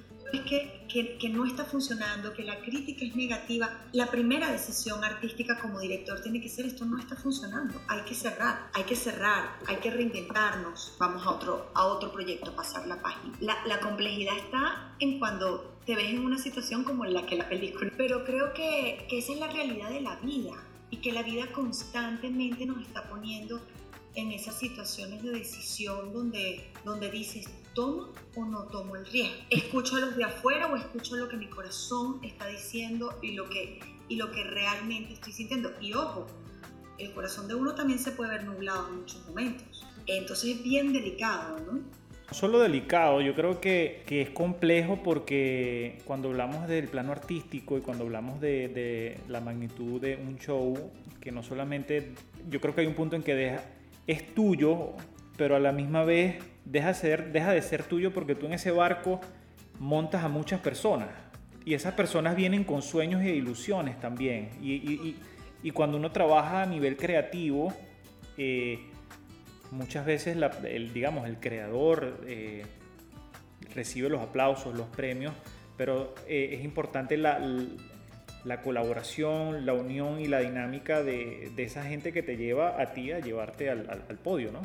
[0.42, 5.60] que, que, que, no está funcionando, que la crítica es negativa, la primera decisión artística
[5.60, 9.60] como director tiene que ser esto no está funcionando, hay que cerrar, hay que cerrar,
[9.68, 13.38] hay que reinventarnos, vamos a otro, a otro proyecto, pasar la página.
[13.42, 17.48] La, la complejidad está en cuando te ves en una situación como la que la
[17.48, 20.56] película, pero creo que, que esa es la realidad de la vida
[20.94, 23.60] y que la vida constantemente nos está poniendo
[24.14, 29.34] en esas situaciones de decisión donde, donde dices, ¿tomo o no tomo el riesgo?
[29.50, 33.50] ¿Escucho a los de afuera o escucho lo que mi corazón está diciendo y lo
[33.50, 35.72] que, y lo que realmente estoy sintiendo?
[35.82, 36.28] Y ojo,
[37.00, 39.88] el corazón de uno también se puede ver nublado en muchos momentos.
[40.06, 41.82] Entonces es bien delicado, ¿no?
[42.32, 48.06] Solo delicado, yo creo que, es complejo porque cuando hablamos del plano artístico y cuando
[48.06, 52.14] hablamos de, la magnitud de un show, que no solamente,
[52.50, 53.64] yo creo que hay un punto en que deja,
[54.08, 54.94] es tuyo,
[55.38, 59.20] pero a la misma vez deja, de ser tuyo porque tú en ese barco
[59.80, 61.10] montas a muchas personas
[61.66, 64.50] y esas personas vienen con sueños e ilusiones también.
[64.62, 67.74] Y cuando uno trabaja a nivel creativo,
[68.38, 68.80] eh,
[69.74, 72.66] muchas veces la, el, digamos, el creador eh,
[73.74, 75.34] recibe los aplausos, los premios,
[75.78, 77.40] pero eh, es importante la,
[78.46, 82.94] la, colaboración, la unión y la dinámica de, de, esa gente que te lleva a
[82.94, 84.62] ti a llevarte al, al, al podio, ¿no?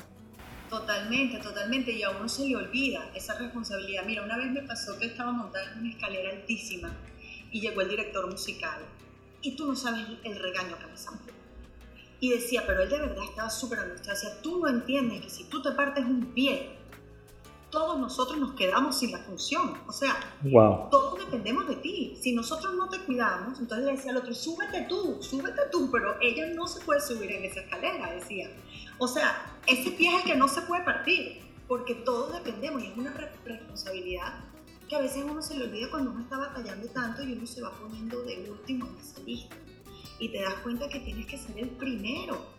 [0.68, 4.05] Totalmente, totalmente, y a uno se le olvida esa responsabilidad.
[4.05, 6.94] Mira, una vez me pasó que estaba montada en una escalera altísima
[7.51, 8.83] y llegó el director musical
[9.40, 11.38] y tú no sabes el regaño que me salió.
[12.21, 14.19] Y decía, pero él de verdad estaba súper angustiado.
[14.19, 16.79] Decía, tú no entiendes que si tú te partes un pie,
[17.71, 19.79] todos nosotros nos quedamos sin la función.
[19.87, 20.89] O sea, wow.
[20.91, 22.19] todos dependemos de ti.
[22.21, 26.17] Si nosotros no te cuidamos, entonces le decía al otro, súbete tú, súbete tú, pero
[26.21, 28.51] ella no se puede subir en esa escalera, decía.
[28.99, 32.87] O sea, ese pie es el que no se puede partir, porque todos dependemos y
[32.87, 33.13] es una
[33.45, 34.45] responsabilidad
[34.89, 37.61] que a veces uno se le olvida cuando uno está batallando tanto y uno se
[37.61, 39.55] va poniendo de último en esa lista.
[40.19, 42.59] Y te das cuenta que tienes que ser el primero.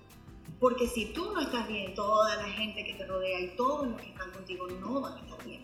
[0.60, 4.02] Porque si tú no estás bien, toda la gente que te rodea y todos los
[4.02, 5.62] que están contigo no van a estar bien.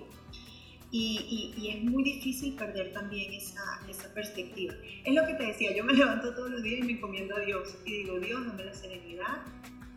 [0.91, 4.73] Y, y, y, es muy difícil perder también esa, esa, perspectiva.
[5.03, 7.39] Es lo que te decía, yo me levanto todos los días y me encomiendo a
[7.39, 9.43] Dios y digo, Dios, dame la serenidad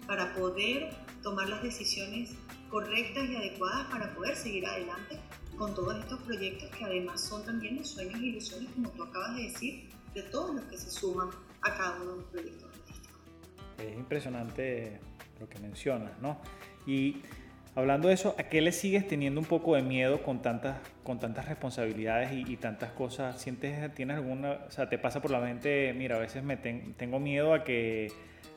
[0.08, 0.90] para poder
[1.22, 2.34] tomar las decisiones
[2.68, 5.20] correctas y adecuadas para poder seguir adelante
[5.56, 9.36] con todos estos proyectos que además son también los sueños e ilusiones, como tú acabas
[9.36, 11.30] de decir, de todos los que se suman
[11.62, 13.20] a cada uno de los proyectos artísticos.
[13.78, 15.00] Es impresionante
[15.40, 16.38] lo que mencionas, ¿no?
[16.86, 17.22] Y
[17.74, 21.18] hablando de eso, ¿a qué le sigues teniendo un poco de miedo con tantas, con
[21.18, 23.40] tantas responsabilidades y, y tantas cosas?
[23.40, 26.94] ¿Sientes, tienes alguna, o sea, te pasa por la mente, mira, a veces me ten,
[26.94, 28.10] tengo miedo a que,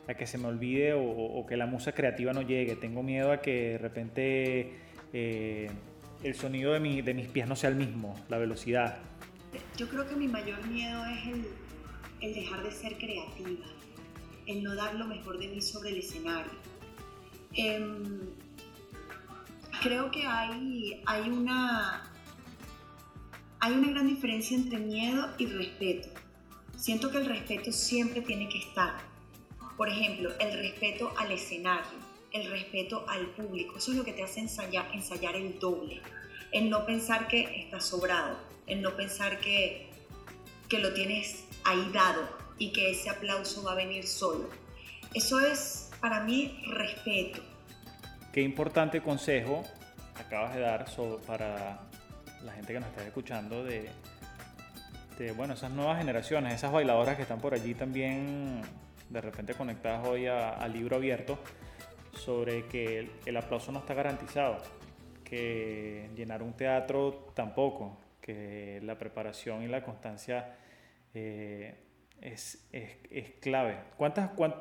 [0.08, 3.32] a que se me olvide o, o, que la musa creativa no llegue, tengo miedo
[3.32, 4.74] a que de repente
[5.14, 5.70] eh,
[6.24, 8.98] el sonido de, mi, de mis pies no sea el mismo, la velocidad.
[9.78, 11.46] Yo creo que mi mayor miedo es el,
[12.22, 13.66] el dejar de ser creativa,
[14.46, 16.52] el no dar lo mejor de mí sobre el escenario.
[17.54, 17.84] Eh,
[19.82, 22.10] creo que hay, hay, una,
[23.60, 26.10] hay una gran diferencia entre miedo y respeto.
[26.78, 28.98] Siento que el respeto siempre tiene que estar.
[29.76, 31.98] Por ejemplo, el respeto al escenario,
[32.32, 33.78] el respeto al público.
[33.78, 36.02] Eso es lo que te hace ensayar, ensayar el doble.
[36.52, 39.90] El no pensar que estás sobrado, el no pensar que,
[40.70, 44.50] que lo tienes ahí dado y que ese aplauso va a venir solo.
[45.14, 47.42] Eso es para mí respeto.
[48.32, 49.64] Qué importante consejo
[50.16, 50.86] acabas de dar
[51.26, 51.82] para
[52.44, 53.90] la gente que nos está escuchando de,
[55.18, 58.62] de, bueno, esas nuevas generaciones, esas bailadoras que están por allí también
[59.10, 61.40] de repente conectadas hoy al libro abierto
[62.14, 64.58] sobre que el, el, aplauso no está garantizado,
[65.24, 70.56] que llenar un teatro tampoco, que la preparación y la constancia
[71.14, 71.76] eh,
[72.22, 73.80] es, es, es, clave.
[73.98, 74.56] ¿Cuántas, cuánt,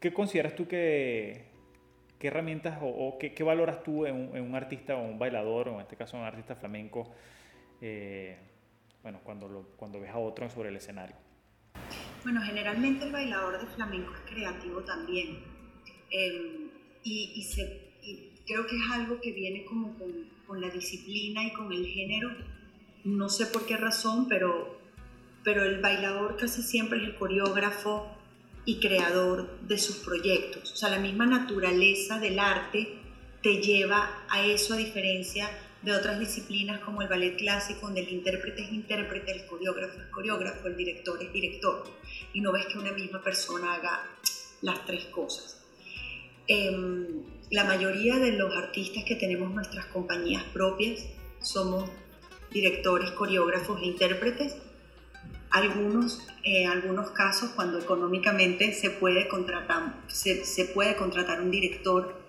[0.00, 1.46] ¿Qué consideras tú que,
[2.18, 5.68] qué herramientas o, qué, qué, valoras tú en un, en un, artista o un bailador,
[5.68, 7.10] o en este caso un artista flamenco,
[7.80, 8.38] eh,
[9.02, 11.16] bueno, cuando, cuando ves a otro sobre el escenario?
[12.22, 15.38] Bueno, generalmente el bailador de flamenco es creativo también.
[16.10, 16.70] Eh,
[17.02, 17.46] y,
[18.02, 20.10] y, creo que es algo que viene como con,
[20.46, 22.30] con, la disciplina y con el género.
[23.04, 24.73] No sé por qué razón, pero,
[25.44, 28.10] pero el bailador casi siempre es el coreógrafo
[28.64, 30.72] y creador de sus proyectos.
[30.72, 32.98] O sea, la misma naturaleza del arte
[33.42, 35.50] te lleva a eso a diferencia
[35.82, 40.06] de otras disciplinas como el ballet clásico, donde el intérprete es intérprete, el coreógrafo es
[40.06, 41.84] coreógrafo, el director es director.
[42.32, 44.02] Y no ves que una misma persona haga
[44.62, 45.62] las tres cosas.
[46.48, 46.74] Eh,
[47.50, 51.06] la mayoría de los artistas que tenemos nuestras compañías propias
[51.40, 51.90] somos
[52.50, 54.56] directores, coreógrafos e intérpretes.
[55.54, 62.20] Algunos, en algunos casos, cuando económicamente se puede, contratar, se, se puede contratar un director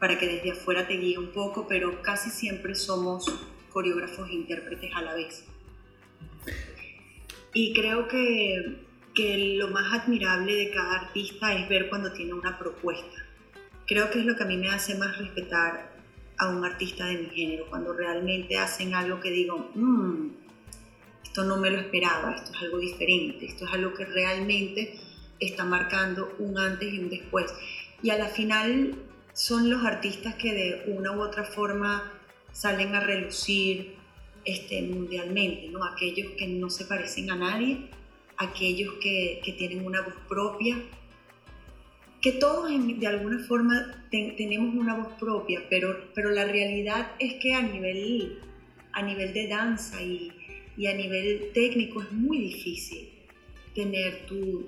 [0.00, 3.32] para que desde afuera te guíe un poco, pero casi siempre somos
[3.72, 5.44] coreógrafos e intérpretes a la vez.
[7.52, 8.80] Y creo que,
[9.14, 13.24] que lo más admirable de cada artista es ver cuando tiene una propuesta.
[13.86, 15.94] Creo que es lo que a mí me hace más respetar
[16.38, 20.43] a un artista de mi género, cuando realmente hacen algo que digo, mmm,
[21.34, 25.00] esto no me lo esperaba, esto es algo diferente, esto es algo que realmente
[25.40, 27.52] está marcando un antes y un después.
[28.04, 28.94] Y a la final
[29.32, 32.12] son los artistas que de una u otra forma
[32.52, 33.96] salen a relucir
[34.44, 35.82] este, mundialmente, ¿no?
[35.84, 37.88] aquellos que no se parecen a nadie,
[38.36, 40.76] aquellos que, que tienen una voz propia,
[42.22, 47.54] que todos de alguna forma tenemos una voz propia, pero, pero la realidad es que
[47.54, 48.38] a nivel,
[48.92, 50.30] a nivel de danza y,
[50.76, 53.08] y a nivel técnico es muy difícil
[53.74, 54.66] tener tu,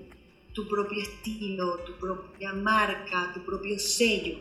[0.52, 4.38] tu propio estilo, tu propia marca, tu propio sello,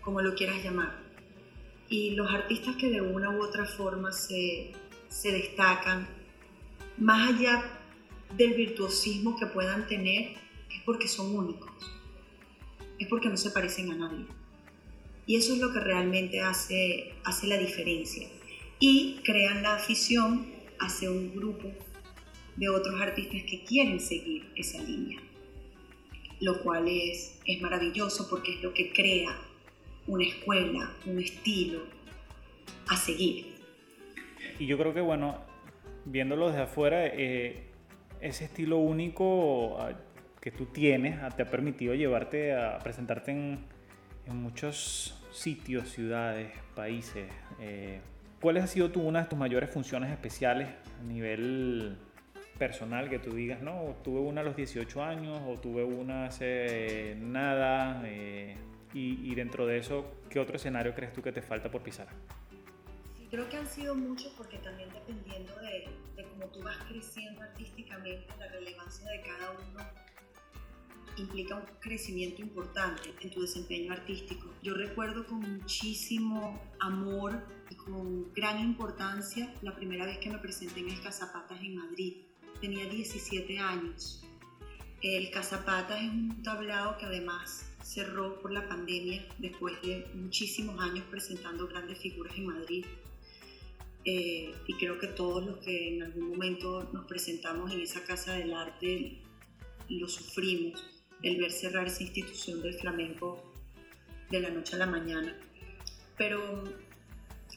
[0.00, 1.02] como lo quieras llamar.
[1.88, 4.72] Y los artistas que de una u otra forma se,
[5.08, 6.08] se destacan,
[6.98, 7.78] más allá
[8.36, 10.34] del virtuosismo que puedan tener,
[10.70, 11.92] es porque son únicos
[13.02, 14.24] es porque no se parecen a nadie.
[15.26, 18.28] Y eso es lo que realmente hace, hace la diferencia.
[18.78, 20.46] Y crean la afición
[20.82, 21.68] hacia un grupo
[22.56, 25.18] de otros artistas que quieren seguir esa línea.
[26.40, 29.36] Lo cual es, es maravilloso porque es lo que crea
[30.06, 31.82] una escuela, un estilo
[32.88, 33.54] a seguir.
[34.58, 35.38] Y yo creo que, bueno,
[36.04, 37.64] viéndolo desde afuera, eh,
[38.20, 39.78] ese estilo único
[40.40, 43.64] que tú tienes ah, te ha permitido llevarte a presentarte en,
[44.26, 47.28] muchos sitios, ciudades, países.
[47.60, 48.00] Eh,
[48.42, 51.96] ¿Cuáles ha sido tú una de tus mayores funciones especiales a nivel
[52.58, 57.16] personal que tú digas, no, tuve una a los 18 años o tuve una hace
[57.20, 58.02] nada?
[58.04, 58.56] Eh,
[58.94, 62.08] y, dentro de eso, ¿qué otro escenario crees tú que te falta por pisar?
[63.16, 67.42] Sí, creo que han sido muchos porque también dependiendo de, de cómo tú vas creciendo
[67.42, 70.01] artísticamente, la relevancia de cada uno
[71.16, 74.52] implica un crecimiento importante en tu desempeño artístico.
[74.62, 80.80] Yo recuerdo con muchísimo amor y con gran importancia la primera vez que me presenté
[80.80, 82.16] en el Cazapatas en Madrid.
[82.60, 84.24] Tenía 17 años.
[85.02, 91.04] El Cazapatas es un tablado que además cerró por la pandemia después de muchísimos años
[91.10, 92.86] presentando grandes figuras en Madrid.
[94.04, 98.34] Eh, y creo que todos los que en algún momento nos presentamos en esa casa
[98.34, 99.22] del arte
[99.88, 100.91] lo sufrimos
[101.22, 103.52] el ver cerrar esa institución del flamenco
[104.30, 105.36] de la noche a la mañana.
[106.16, 106.64] Pero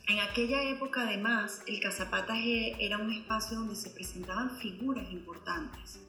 [0.07, 5.99] en aquella época además el Cazapatas e, era un espacio donde se presentaban figuras importantes.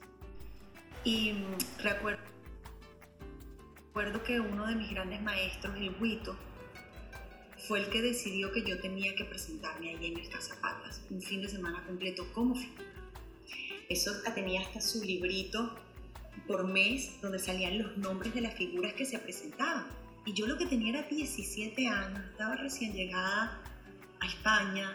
[1.03, 2.21] Y mm, recuerdo,
[3.87, 6.37] recuerdo que uno de mis grandes maestros, el Huito,
[7.67, 11.41] fue el que decidió que yo tenía que presentarme ahí en el Cazapatas, un fin
[11.41, 12.83] de semana completo como figura.
[13.89, 15.75] Eso tenía hasta su librito
[16.45, 19.87] por mes donde salían los nombres de las figuras que se presentaban.
[20.25, 23.61] Y yo lo que tenía era 17 años, estaba recién llegada
[24.19, 24.93] a España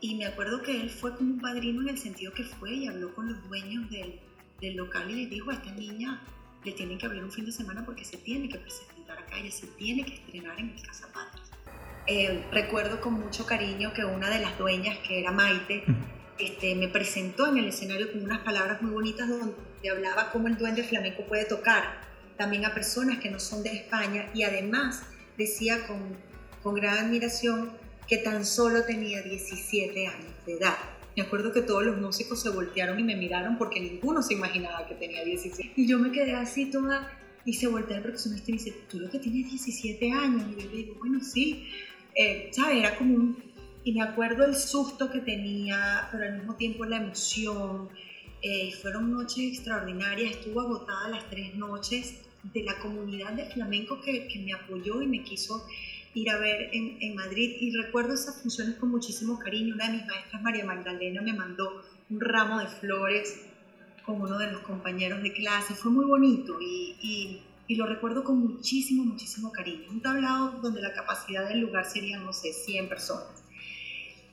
[0.00, 2.88] y me acuerdo que él fue como un padrino en el sentido que fue y
[2.88, 4.20] habló con los dueños del,
[4.60, 6.20] del local y les dijo a esta niña
[6.64, 9.50] le tienen que abrir un fin de semana porque se tiene que presentar acá, y
[9.50, 11.08] se tiene que estrenar en el Casa
[12.06, 15.84] Eh, recuerdo con mucho cariño que una de las dueñas, que era Maite,
[16.38, 19.54] este, me presentó en el escenario con unas palabras muy bonitas donde
[19.90, 22.00] hablaba cómo el duende flamenco puede tocar
[22.36, 25.02] también a personas que no son de España y además
[25.38, 26.16] decía con,
[26.62, 27.72] con gran admiración
[28.08, 30.76] que tan solo tenía 17 años de edad.
[31.16, 34.86] Me acuerdo que todos los músicos se voltearon y me miraron porque ninguno se imaginaba
[34.86, 35.72] que tenía 17.
[35.76, 37.08] Y yo me quedé así toda
[37.44, 40.44] y se voltea el profesionista y dice, tú lo que tienes 17 años.
[40.50, 41.68] Y yo le digo, bueno, sí.
[42.16, 42.78] Eh, ¿Sabes?
[42.78, 43.54] Era como un
[43.84, 47.90] y me acuerdo el susto que tenía, pero al mismo tiempo la emoción.
[48.46, 54.28] Eh, fueron noches extraordinarias, estuvo agotada las tres noches de la comunidad de flamenco que,
[54.28, 55.66] que me apoyó y me quiso
[56.12, 57.56] ir a ver en, en, Madrid.
[57.58, 59.74] Y recuerdo esas funciones con muchísimo cariño.
[59.74, 63.46] Una de mis maestras, María Magdalena, me mandó un ramo de flores
[64.04, 65.72] con uno de los compañeros de clase.
[65.72, 69.90] Fue muy bonito y, y, y, lo recuerdo con muchísimo, muchísimo cariño.
[69.90, 73.42] Un tablado donde la capacidad del lugar sería, no sé, 100 personas.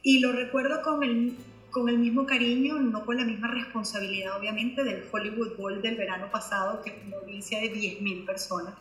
[0.04, 1.38] Y lo recuerdo con el,
[1.72, 6.30] con el mismo cariño, no con la misma responsabilidad, obviamente, del Hollywood Bowl del verano
[6.30, 8.76] pasado, que es una audiencia de 10.000 personas.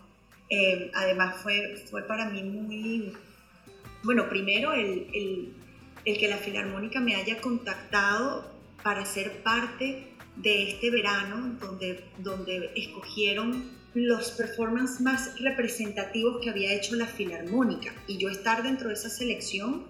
[0.50, 3.12] Eh, además, fue, fue para mí muy.
[4.02, 5.54] Bueno, primero el, el,
[6.04, 8.50] el que la Filarmónica me haya contactado
[8.82, 16.72] para ser parte de este verano donde, donde escogieron los performances más representativos que había
[16.72, 19.84] hecho la Filarmónica y yo estar dentro de esa selección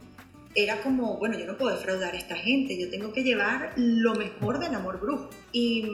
[0.55, 4.14] era como, bueno, yo no puedo defraudar a esta gente, yo tengo que llevar lo
[4.14, 5.30] mejor del amor brujo.
[5.53, 5.84] Y,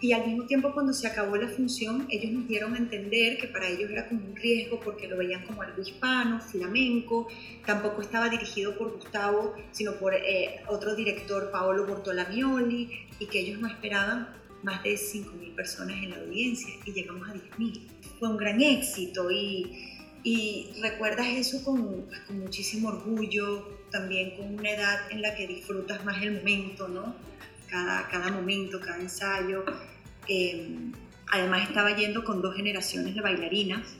[0.00, 3.48] y al mismo tiempo cuando se acabó la función, ellos nos dieron a entender que
[3.48, 7.28] para ellos era como un riesgo porque lo veían como algo hispano, flamenco,
[7.64, 13.60] tampoco estaba dirigido por Gustavo, sino por eh, otro director, Paolo Bortolamioli, y que ellos
[13.60, 14.28] no esperaban
[14.62, 17.80] más de 5.000 personas en la audiencia y llegamos a 10.000.
[18.18, 19.93] Fue un gran éxito y,
[20.24, 26.02] y recuerdas eso con, con, muchísimo orgullo, también con una edad en la que disfrutas
[26.02, 27.14] más el momento, ¿no?
[27.68, 29.64] Cada, cada momento, cada ensayo.
[30.26, 30.76] Eh,
[31.30, 33.96] además estaba yendo con dos generaciones de bailarinas.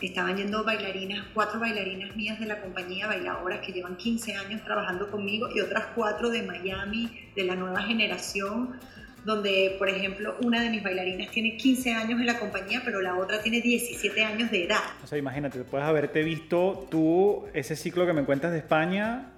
[0.00, 5.10] Estaban yendo bailarinas, cuatro bailarinas mías de la compañía Bailadoras que llevan 15 años trabajando
[5.10, 8.78] conmigo y otras cuatro de Miami, de la nueva generación
[9.26, 13.16] donde, por ejemplo, una de mis bailarinas tiene 15 años en la compañía, pero la
[13.16, 14.78] otra tiene 17 años de edad.
[15.02, 19.32] O sea, imagínate, puedes haberte visto tú ese ciclo que me cuentas de España,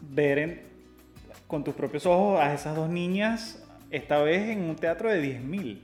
[0.00, 0.64] ver
[1.46, 5.78] con tus propios ojos a esas dos niñas, esta vez en un teatro de 10.000.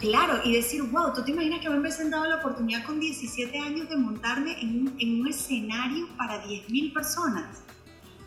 [0.00, 3.58] Claro, y decir, wow, ¿tú te imaginas que me han presentado la oportunidad con 17
[3.58, 7.62] años de montarme en un, en un escenario para 10.000 personas?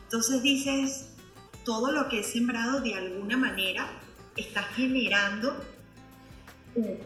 [0.06, 1.14] Entonces dices,
[1.64, 3.88] todo lo que he sembrado de alguna manera
[4.36, 5.64] está generando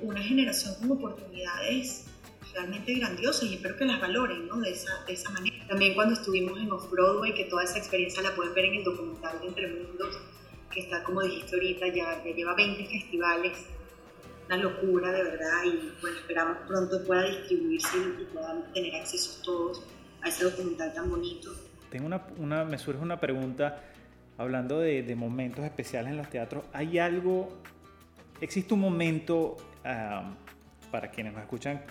[0.02, 2.06] una generación con oportunidades
[2.54, 4.58] realmente grandiosas y espero que las valoren ¿no?
[4.58, 5.56] de, esa, de esa manera.
[5.68, 9.40] También cuando estuvimos en Off-Broadway, que toda esa experiencia la pueden ver en el documental
[9.42, 10.18] de Entre Mundos,
[10.72, 13.66] que está, como dijiste ahorita, ya, ya lleva 20 festivales,
[14.46, 19.84] una locura de verdad y bueno, esperamos pronto pueda distribuirse y puedan tener acceso todos
[20.22, 21.52] a ese documental tan bonito.
[21.90, 23.82] Tengo una, una, me surge una pregunta
[24.38, 27.50] hablando de, momentos especiales en los teatros, ¿hay algo,
[28.42, 29.58] existe un momento
[30.92, 31.82] para quienes nos escuchan,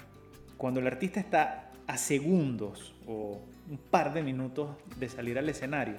[0.57, 5.97] cuando el artista está a segundos o un par de minutos de salir al escenario?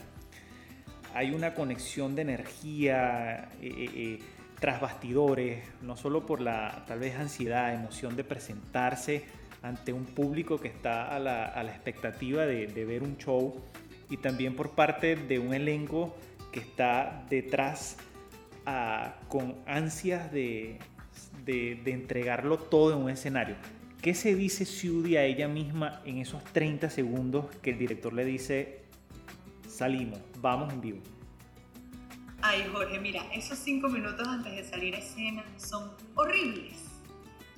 [1.13, 4.19] Hay una conexión de energía eh, eh, eh,
[4.59, 9.23] tras bastidores, no solo por la tal vez ansiedad, emoción de presentarse
[9.61, 13.63] ante un público que está a la, expectativa de, de ver un show,
[14.09, 16.15] y también por parte de un elenco
[16.55, 17.97] que está detrás
[18.65, 20.79] ah, con ansias de,
[21.43, 23.57] de, entregarlo todo en un escenario.
[24.01, 28.23] ¿Qué se dice Siudi a ella misma en esos 30 segundos que el director le
[28.23, 28.85] dice,
[29.67, 30.99] salimos, vamos en vivo?
[32.41, 36.85] Ay, Jorge, mira, esos cinco minutos antes de salir a escena son horribles,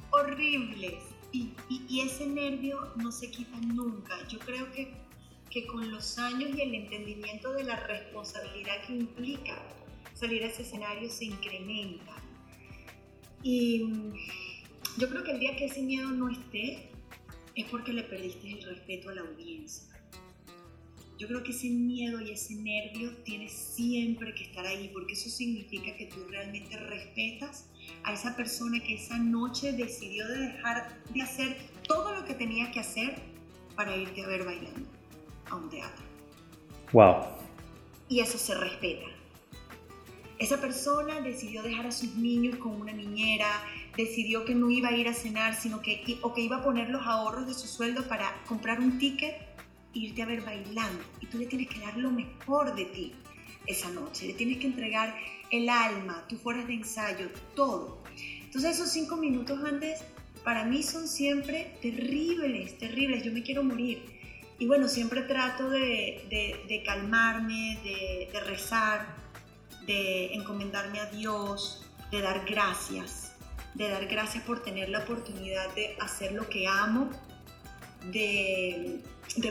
[0.09, 0.95] horribles.
[1.31, 4.15] Y, y ese nervio no se quita nunca.
[4.27, 4.91] Yo creo que
[5.57, 9.57] que con los años y el entendimiento de la responsabilidad que implica
[10.13, 12.13] salir a ese escenario se incrementa.
[13.41, 14.13] Y mm,
[14.99, 16.91] yo creo que el día que ese miedo no esté
[17.55, 19.87] es porque le perdiste el respeto a la audiencia.
[21.17, 25.31] Yo creo que ese miedo y ese nervio tiene siempre que estar ahí porque eso
[25.31, 27.71] significa que tú realmente respetas
[28.03, 32.69] a esa persona que esa noche decidió de dejar de hacer todo lo que tenía
[32.69, 33.15] que hacer
[33.75, 34.96] para irte a ver bailando
[35.49, 36.03] a un teatro.
[36.93, 37.25] Wow.
[38.09, 39.05] Y eso se respeta.
[40.39, 43.47] Esa persona decidió dejar a sus niños con una niñera,
[43.95, 46.89] decidió que no iba a ir a cenar, sino que, o que iba a poner
[46.89, 49.35] los ahorros de su sueldo para comprar un ticket
[49.95, 51.03] e irte a ver bailando.
[51.21, 53.15] Y tú le tienes que dar lo mejor de ti
[53.65, 54.27] esa noche.
[54.27, 55.15] Le tienes que entregar
[55.51, 58.03] el alma, tus horas de ensayo, todo.
[58.43, 60.01] Entonces esos cinco minutos antes
[60.43, 63.23] para mí son siempre terribles, terribles.
[63.23, 64.16] Yo me quiero morir.
[64.59, 69.15] Y bueno, siempre trato de, calmarme, de, rezar,
[69.85, 73.33] de encomendarme a Dios, de dar gracias,
[73.75, 77.09] de dar gracias por tener la oportunidad de hacer lo que amo,
[78.11, 79.03] de,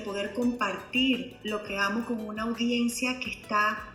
[0.04, 3.92] poder compartir lo que amo con una audiencia que está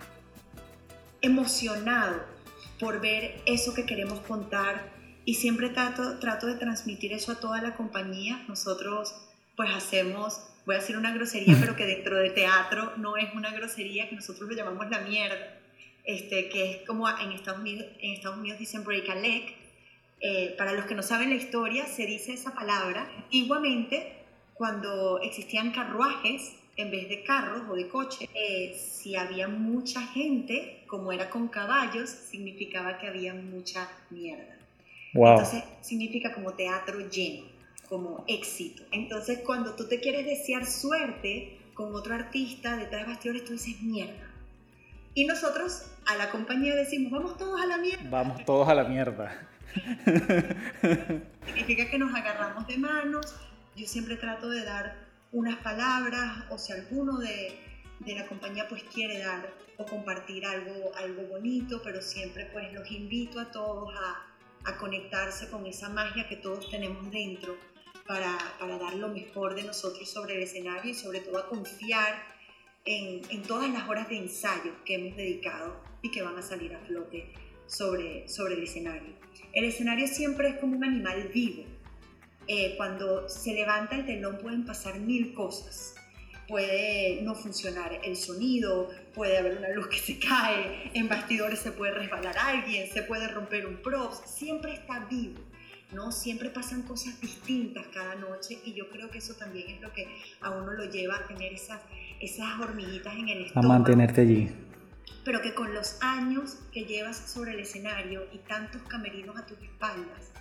[1.22, 2.24] emocionado
[2.80, 4.91] por ver eso que queremos contar
[5.26, 8.43] y siempre trato, trato de transmitir eso a toda la compañía.
[8.47, 9.14] Nosotros
[9.55, 13.51] pues hacemos voy a decir una grosería, pero que dentro de teatro no es una
[13.51, 15.59] grosería, que nosotros lo llamamos la mierda,
[16.03, 19.55] este, que es como en Estados Unidos, en Estados Unidos dicen break a leg.
[20.24, 23.09] Eh, para los que no saben la historia, se dice esa palabra.
[23.32, 24.14] Igualmente,
[24.53, 30.84] cuando existían carruajes, en vez de carros o de coches, eh, si había mucha gente,
[30.88, 34.57] como era con caballos, significaba que había mucha mierda.
[35.14, 37.51] Entonces, significa como teatro lleno
[37.92, 38.84] como éxito.
[38.94, 43.82] Entonces, cuando tú te quieres desear suerte con otro artista detrás de bastidores, tú dices,
[43.82, 44.32] mierda,
[45.14, 48.10] Y nosotros a la compañía decimos, vamos todos a la mierda.
[48.10, 49.46] Vamos todos a la mierda.
[51.46, 53.36] Significa que nos agarramos de manos.
[53.76, 54.96] Yo siempre trato de dar
[55.34, 57.60] unas palabras o si alguno de,
[58.00, 62.89] de la compañía pues quiere dar o compartir algo, algo bonito, pero siempre pues los
[62.89, 67.58] invito a todos a, a conectarse con esa magia que todos tenemos dentro
[68.08, 72.24] para, dar lo mejor de nosotros sobre el escenario y sobre todo a confiar
[72.86, 76.74] en, en, todas las horas de ensayo que hemos dedicado y que van a salir
[76.74, 77.32] a flote
[77.68, 79.14] sobre, sobre el escenario.
[79.54, 81.64] El escenario siempre es como un animal vivo.
[82.47, 85.95] Eh, cuando se levanta el telón pueden pasar mil cosas.
[86.47, 91.72] Puede no funcionar el sonido, puede haber una luz que se cae, en bastidores se
[91.72, 95.39] puede resbalar alguien, se puede romper un props, siempre está vivo.
[95.94, 96.12] ¿No?
[96.12, 100.08] Siempre pasan cosas distintas cada noche y yo creo que eso también es lo que
[100.42, 101.82] a uno lo lleva a tener esas,
[102.20, 103.74] esas hormiguitas en el estómago.
[103.74, 104.50] A mantenerte allí.
[105.24, 109.60] Pero que con los años que llevas sobre el escenario y tantos camerinos a tus
[109.60, 110.32] espaldas,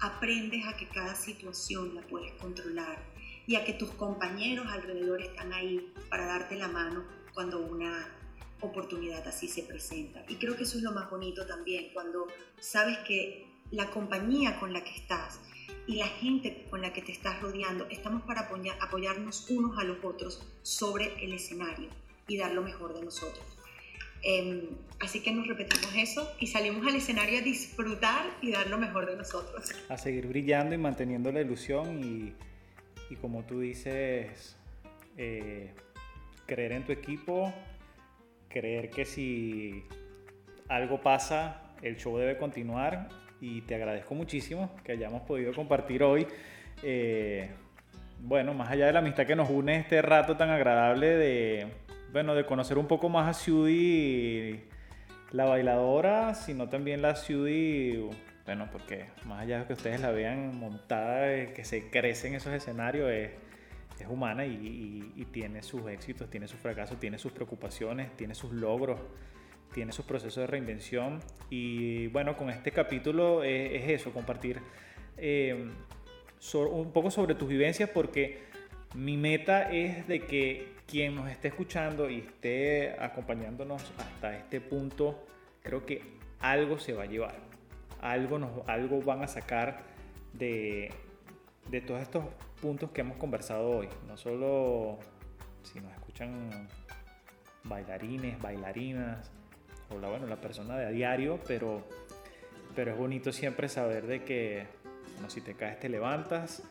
[0.00, 2.98] aprendes a que cada situación la puedes controlar
[3.46, 8.08] y a que tus compañeros alrededor están ahí para darte la mano cuando una
[8.60, 10.24] oportunidad así se presenta.
[10.28, 12.26] Y creo que eso es lo más bonito también, cuando
[12.58, 15.40] sabes que la compañía con la que estás
[15.86, 18.48] y la gente con la que te estás rodeando, estamos para
[18.80, 21.88] apoyarnos unos a los otros sobre el escenario
[22.26, 23.44] y dar lo mejor de nosotros.
[24.22, 28.78] Eh, así que nos repetimos eso y salimos al escenario a disfrutar y dar lo
[28.78, 29.70] mejor de nosotros.
[29.88, 32.34] A seguir brillando y manteniendo la ilusión y,
[33.12, 34.56] y como tú dices,
[35.16, 35.72] eh,
[36.46, 37.52] creer en tu equipo,
[38.48, 39.84] creer que si
[40.68, 46.26] algo pasa, el show debe continuar y te agradezco muchísimo que hayamos podido compartir hoy.
[46.82, 47.50] Eh,
[48.20, 51.66] bueno, más allá de la amistad que nos une este rato tan agradable de,
[52.12, 54.58] bueno, de conocer un poco más a Ciudad
[55.32, 58.14] la bailadora, sino también la Ciudad,
[58.46, 62.52] bueno, porque más allá de que ustedes la vean montada, que se crece en esos
[62.52, 63.30] escenarios, es,
[64.00, 68.34] es humana y, y, y, tiene sus éxitos, tiene sus fracasos, tiene sus preocupaciones, tiene
[68.34, 69.00] sus logros
[69.72, 74.60] tiene sus procesos de reinvención y bueno, con este capítulo es, es eso, compartir
[75.16, 75.70] eh,
[76.38, 78.44] so, un poco sobre tus vivencias porque
[78.94, 85.26] mi meta es de que quien nos esté escuchando y esté acompañándonos hasta este punto,
[85.62, 86.02] creo que
[86.40, 87.34] algo se va a llevar,
[88.00, 89.82] algo, nos, algo van a sacar
[90.32, 90.90] de,
[91.70, 92.24] de todos estos
[92.60, 94.98] puntos que hemos conversado hoy, no solo
[95.62, 96.68] si nos escuchan
[97.64, 99.30] bailarines, bailarinas,
[99.90, 101.82] o la, bueno, la persona de a diario, pero,
[102.74, 104.66] pero es bonito siempre saber de que
[105.14, 106.62] bueno, si te caes te levantas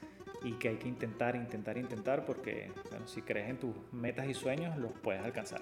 [0.43, 4.33] y que hay que intentar, intentar, intentar, porque bueno, si crees en tus metas y
[4.33, 5.61] sueños, los puedes alcanzar.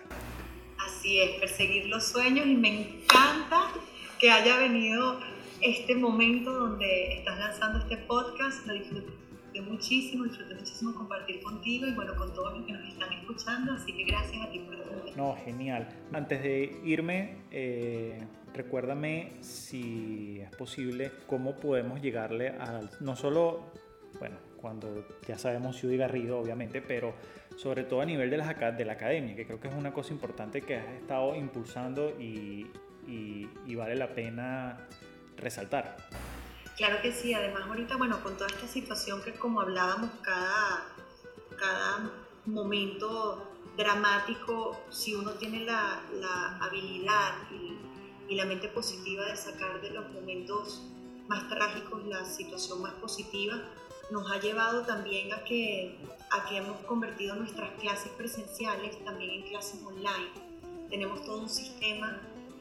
[0.77, 3.71] Así es, perseguir los sueños y me encanta
[4.19, 5.19] que haya venido
[5.61, 9.22] este momento donde estás lanzando este podcast, lo disfruté
[9.61, 13.93] muchísimo, disfruté muchísimo compartir contigo y bueno, con todos los que nos están escuchando, así
[13.93, 14.83] que gracias a ti por
[15.15, 15.87] no, genial.
[16.11, 18.19] Antes de irme, eh,
[18.53, 23.71] recuérdame si es posible cómo podemos llegarle a, no solo,
[24.19, 27.13] bueno, cuando ya sabemos Ciudad Garrido, obviamente, pero
[27.57, 30.13] sobre todo a nivel de la, de la academia, que creo que es una cosa
[30.13, 32.65] importante que has estado impulsando y,
[33.07, 34.87] y, y vale la pena
[35.37, 35.97] resaltar.
[36.77, 40.87] Claro que sí, además ahorita, bueno, con toda esta situación que como hablábamos, cada,
[41.55, 42.11] cada
[42.45, 49.81] momento dramático si uno tiene la, la habilidad y, y, la mente positiva de sacar
[49.81, 50.83] de los momentos
[51.27, 53.55] más trágicos la situación más positiva,
[54.11, 55.97] nos ha llevado también a que,
[56.31, 60.29] a que hemos convertido nuestras clases presenciales también en clases online.
[60.89, 62.19] Tenemos todo un sistema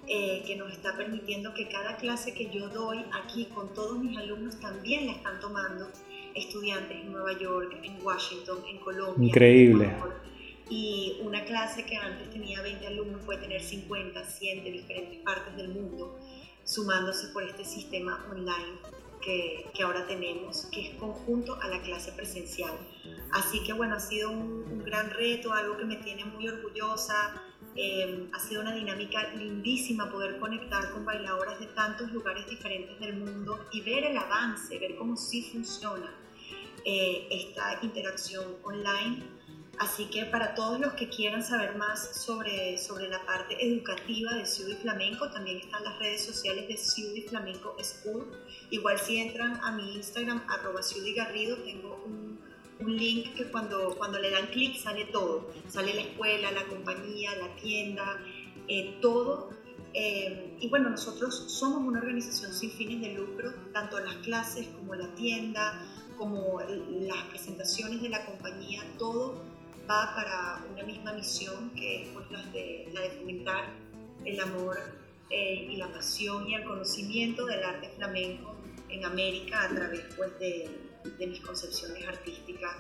[0.09, 4.17] eh, que nos está permitiendo que cada clase que yo doy aquí con todos mis
[4.19, 5.89] alumnos también la están tomando
[6.35, 9.29] estudiantes en Nueva York, en Washington, en Colombia.
[9.29, 9.85] Increíble.
[9.85, 10.23] En
[10.73, 15.55] y una clase que antes tenía 20 alumnos puede tener 50, 100 de diferentes partes
[15.57, 16.19] del mundo,
[16.65, 18.79] sumándose por este sistema online
[19.21, 22.73] que, que, ahora tenemos, que es conjunto a la clase presencial.
[23.33, 27.43] Así que bueno, ha sido un, un gran reto, algo que me tiene muy orgullosa.
[27.75, 33.17] Eh, ha sido una dinámica lindísima poder conectar con bailadoras de tantos lugares diferentes del
[33.17, 36.13] mundo y ver el avance, ver cómo sí funciona
[36.85, 39.23] eh, esta interacción online
[39.79, 44.47] Así que para todos los que quieran saber más sobre, sobre la parte educativa de
[44.47, 48.31] Ciudad Flamenco, también están las redes sociales de Ciudad Flamenco School.
[48.71, 52.22] Igual si entran a mi Instagram, arroba Ciudad Garrido, tengo un,
[52.83, 55.51] un link que cuando, cuando le dan clic sale todo.
[55.69, 58.21] Sale la escuela, la compañía, la tienda,
[58.69, 59.51] eh, todo.
[59.95, 64.95] Eh, y bueno, nosotros somos una organización sin fines de lucro, tanto las clases como
[64.95, 65.85] la tienda,
[66.17, 69.43] como las presentaciones de la compañía, todo
[69.91, 73.65] va para una misma misión que es pues, la, de, la de fomentar
[74.25, 74.79] el amor
[75.31, 78.55] eh, y la pasión y el conocimiento del arte flamenco
[78.89, 80.71] en América a través pues, de,
[81.19, 82.77] de mis concepciones artísticas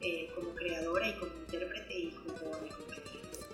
[0.00, 2.72] eh, como creadora y como intérprete y compañía.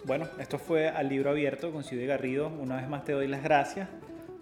[0.05, 2.49] Bueno, esto fue al libro abierto con Ciudad Garrido.
[2.49, 3.89] Una vez más te doy las gracias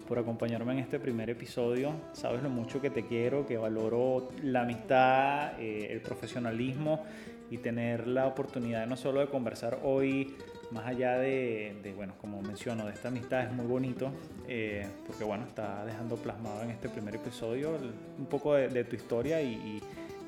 [0.07, 1.93] por acompañarme en este primer episodio.
[2.13, 7.05] Sabes lo mucho que te quiero, que valoro la amistad, eh, el profesionalismo
[7.51, 10.35] y tener la oportunidad no solo de conversar hoy,
[10.71, 14.11] más allá de, bueno, como menciono, de esta amistad es muy bonito,
[14.47, 17.77] eh, porque bueno, está dejando plasmado en este primer episodio
[18.17, 19.81] un poco de, tu historia y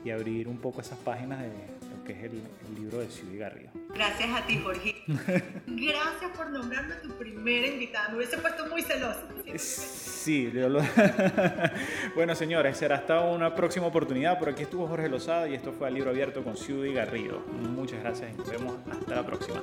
[0.04, 2.42] y abrir un poco esas páginas de lo que es el,
[2.76, 3.72] libro de Ciudad Garrido.
[3.94, 4.96] Gracias a ti, Jorge.
[5.08, 8.10] Gracias por nombrarme tu primera invitada.
[8.10, 9.22] Me hubiese puesto muy celosa.
[9.58, 10.82] Sí, lo...
[12.16, 14.40] bueno, señores, será hasta una próxima oportunidad.
[14.40, 17.40] Por aquí estuvo Jorge Lozada y esto fue el libro abierto con Ciudad Garrido.
[17.52, 19.62] Muchas gracias y nos vemos hasta la próxima.